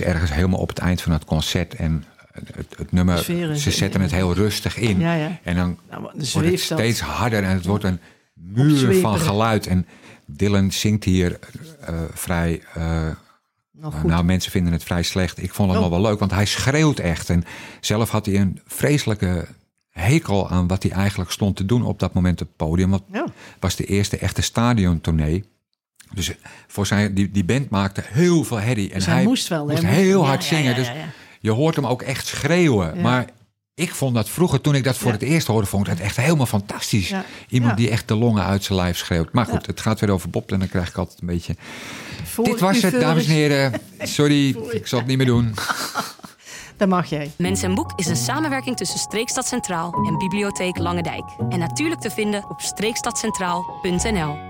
Is 0.00 0.06
ergens 0.06 0.32
helemaal 0.32 0.58
op 0.60 0.68
het 0.68 0.78
eind 0.78 1.02
van 1.02 1.12
het 1.12 1.24
concert. 1.24 1.74
En 1.74 2.04
het, 2.32 2.74
het 2.76 2.92
nummer, 2.92 3.18
ze 3.58 3.70
zetten 3.70 4.00
het 4.00 4.10
heel 4.10 4.34
rustig 4.34 4.76
in. 4.76 4.98
Ja, 5.00 5.14
ja. 5.14 5.38
En 5.42 5.56
dan 5.56 5.78
Nou, 5.90 6.02
wordt 6.32 6.48
het 6.50 6.60
steeds 6.60 7.00
harder 7.00 7.42
en 7.44 7.50
het 7.54 7.66
wordt 7.66 7.84
een 7.84 8.00
muur 8.34 8.94
van 9.00 9.18
geluid. 9.18 9.66
En 9.66 9.86
Dylan 10.26 10.72
zingt 10.72 11.04
hier 11.04 11.38
eh, 11.80 11.94
vrij. 12.12 12.62
eh, 12.74 13.08
Nou, 13.72 13.92
goed. 13.92 14.10
nou, 14.10 14.24
mensen 14.24 14.50
vinden 14.50 14.72
het 14.72 14.82
vrij 14.84 15.02
slecht. 15.02 15.42
Ik 15.42 15.54
vond 15.54 15.68
het 15.70 15.78
Oh. 15.78 15.84
nog 15.88 15.92
wel 16.00 16.10
leuk, 16.10 16.18
want 16.18 16.30
hij 16.30 16.44
schreeuwt 16.46 16.98
echt. 16.98 17.30
En 17.30 17.44
zelf 17.80 18.10
had 18.10 18.26
hij 18.26 18.34
een 18.40 18.60
vreselijke 18.66 19.46
hekel 19.90 20.50
aan 20.50 20.66
wat 20.66 20.82
hij 20.82 20.92
eigenlijk 20.92 21.30
stond 21.30 21.56
te 21.56 21.64
doen 21.66 21.82
op 21.84 21.98
dat 21.98 22.12
moment 22.14 22.40
op 22.40 22.46
het 22.46 22.56
podium. 22.56 22.90
Want 22.90 23.02
Ja. 23.12 23.26
was 23.60 23.76
de 23.76 23.84
eerste 23.84 24.18
echte 24.18 24.42
stadiontournee. 24.42 25.44
Dus 26.14 26.32
voor 26.66 26.86
zijn, 26.86 27.14
die, 27.14 27.30
die 27.30 27.44
band 27.44 27.70
maakte 27.70 28.02
heel 28.06 28.44
veel 28.44 28.56
herrie. 28.60 28.88
En 28.88 28.94
Dus 28.94 29.06
hij 29.06 29.22
moest 29.22 29.48
wel, 29.48 29.66
moest 29.66 29.82
heel 29.86 30.26
hard 30.26 30.42
ja, 30.42 30.48
zingen. 30.56 30.70
ja, 30.70 30.76
Dus 30.76 30.86
ja, 30.86 30.92
ja. 30.94 31.04
je 31.40 31.50
hoort 31.50 31.76
hem 31.76 31.86
ook 31.86 32.02
echt 32.02 32.26
schreeuwen. 32.26 32.94
Ja. 32.94 33.00
Maar 33.02 33.24
ik 33.74 33.94
vond 33.94 34.14
dat 34.14 34.28
vroeger, 34.28 34.60
toen 34.60 34.74
ik 34.74 34.84
dat 34.84 34.96
voor 34.96 35.06
Ja. 35.06 35.12
het 35.12 35.22
eerst 35.22 35.46
hoorde, 35.46 35.66
vond 35.66 35.86
ik 35.86 35.92
het 35.92 36.02
echt 36.02 36.16
helemaal 36.16 36.46
fantastisch. 36.46 37.08
Ja. 37.08 37.24
Iemand 37.48 37.70
Ja. 37.70 37.76
die 37.76 37.90
echt 37.90 38.08
de 38.08 38.14
longen 38.14 38.44
uit 38.44 38.64
zijn 38.64 38.78
lijf 38.78 38.96
schreeuwt. 38.96 39.32
Maar 39.32 39.44
goed, 39.46 39.54
Ja. 39.60 39.66
het 39.70 39.80
gaat 39.80 40.00
weer 40.00 40.10
over 40.10 40.30
Bob 40.30 40.52
en 40.52 40.58
dan 40.58 40.68
krijg 40.68 40.88
ik 40.88 40.96
altijd 40.96 41.20
een 41.20 41.26
beetje... 41.26 41.56
Voor 42.24 42.44
Dit 42.44 42.60
was 42.60 42.82
het, 42.82 43.00
dames 43.00 43.26
en 43.26 43.32
heren. 43.32 43.72
Sorry, 43.98 44.48
ik 44.70 44.86
zal 44.86 44.98
het 44.98 45.08
niet 45.08 45.16
meer 45.16 45.26
doen. 45.26 45.54
Dat 46.76 46.88
mag 46.88 47.06
jij. 47.06 47.30
Mens 47.38 47.62
en 47.62 47.74
Boek 47.74 47.92
is 47.96 48.06
een 48.06 48.16
samenwerking 48.16 48.76
tussen 48.76 48.98
Streekstad 48.98 49.46
Centraal 49.46 49.92
en 50.06 50.18
Bibliotheek 50.18 50.78
Langendijk. 50.78 51.24
En 51.48 51.58
natuurlijk 51.58 52.00
te 52.00 52.10
vinden 52.10 52.50
op 52.50 52.60
streekstadcentraal.nl. 52.60 54.49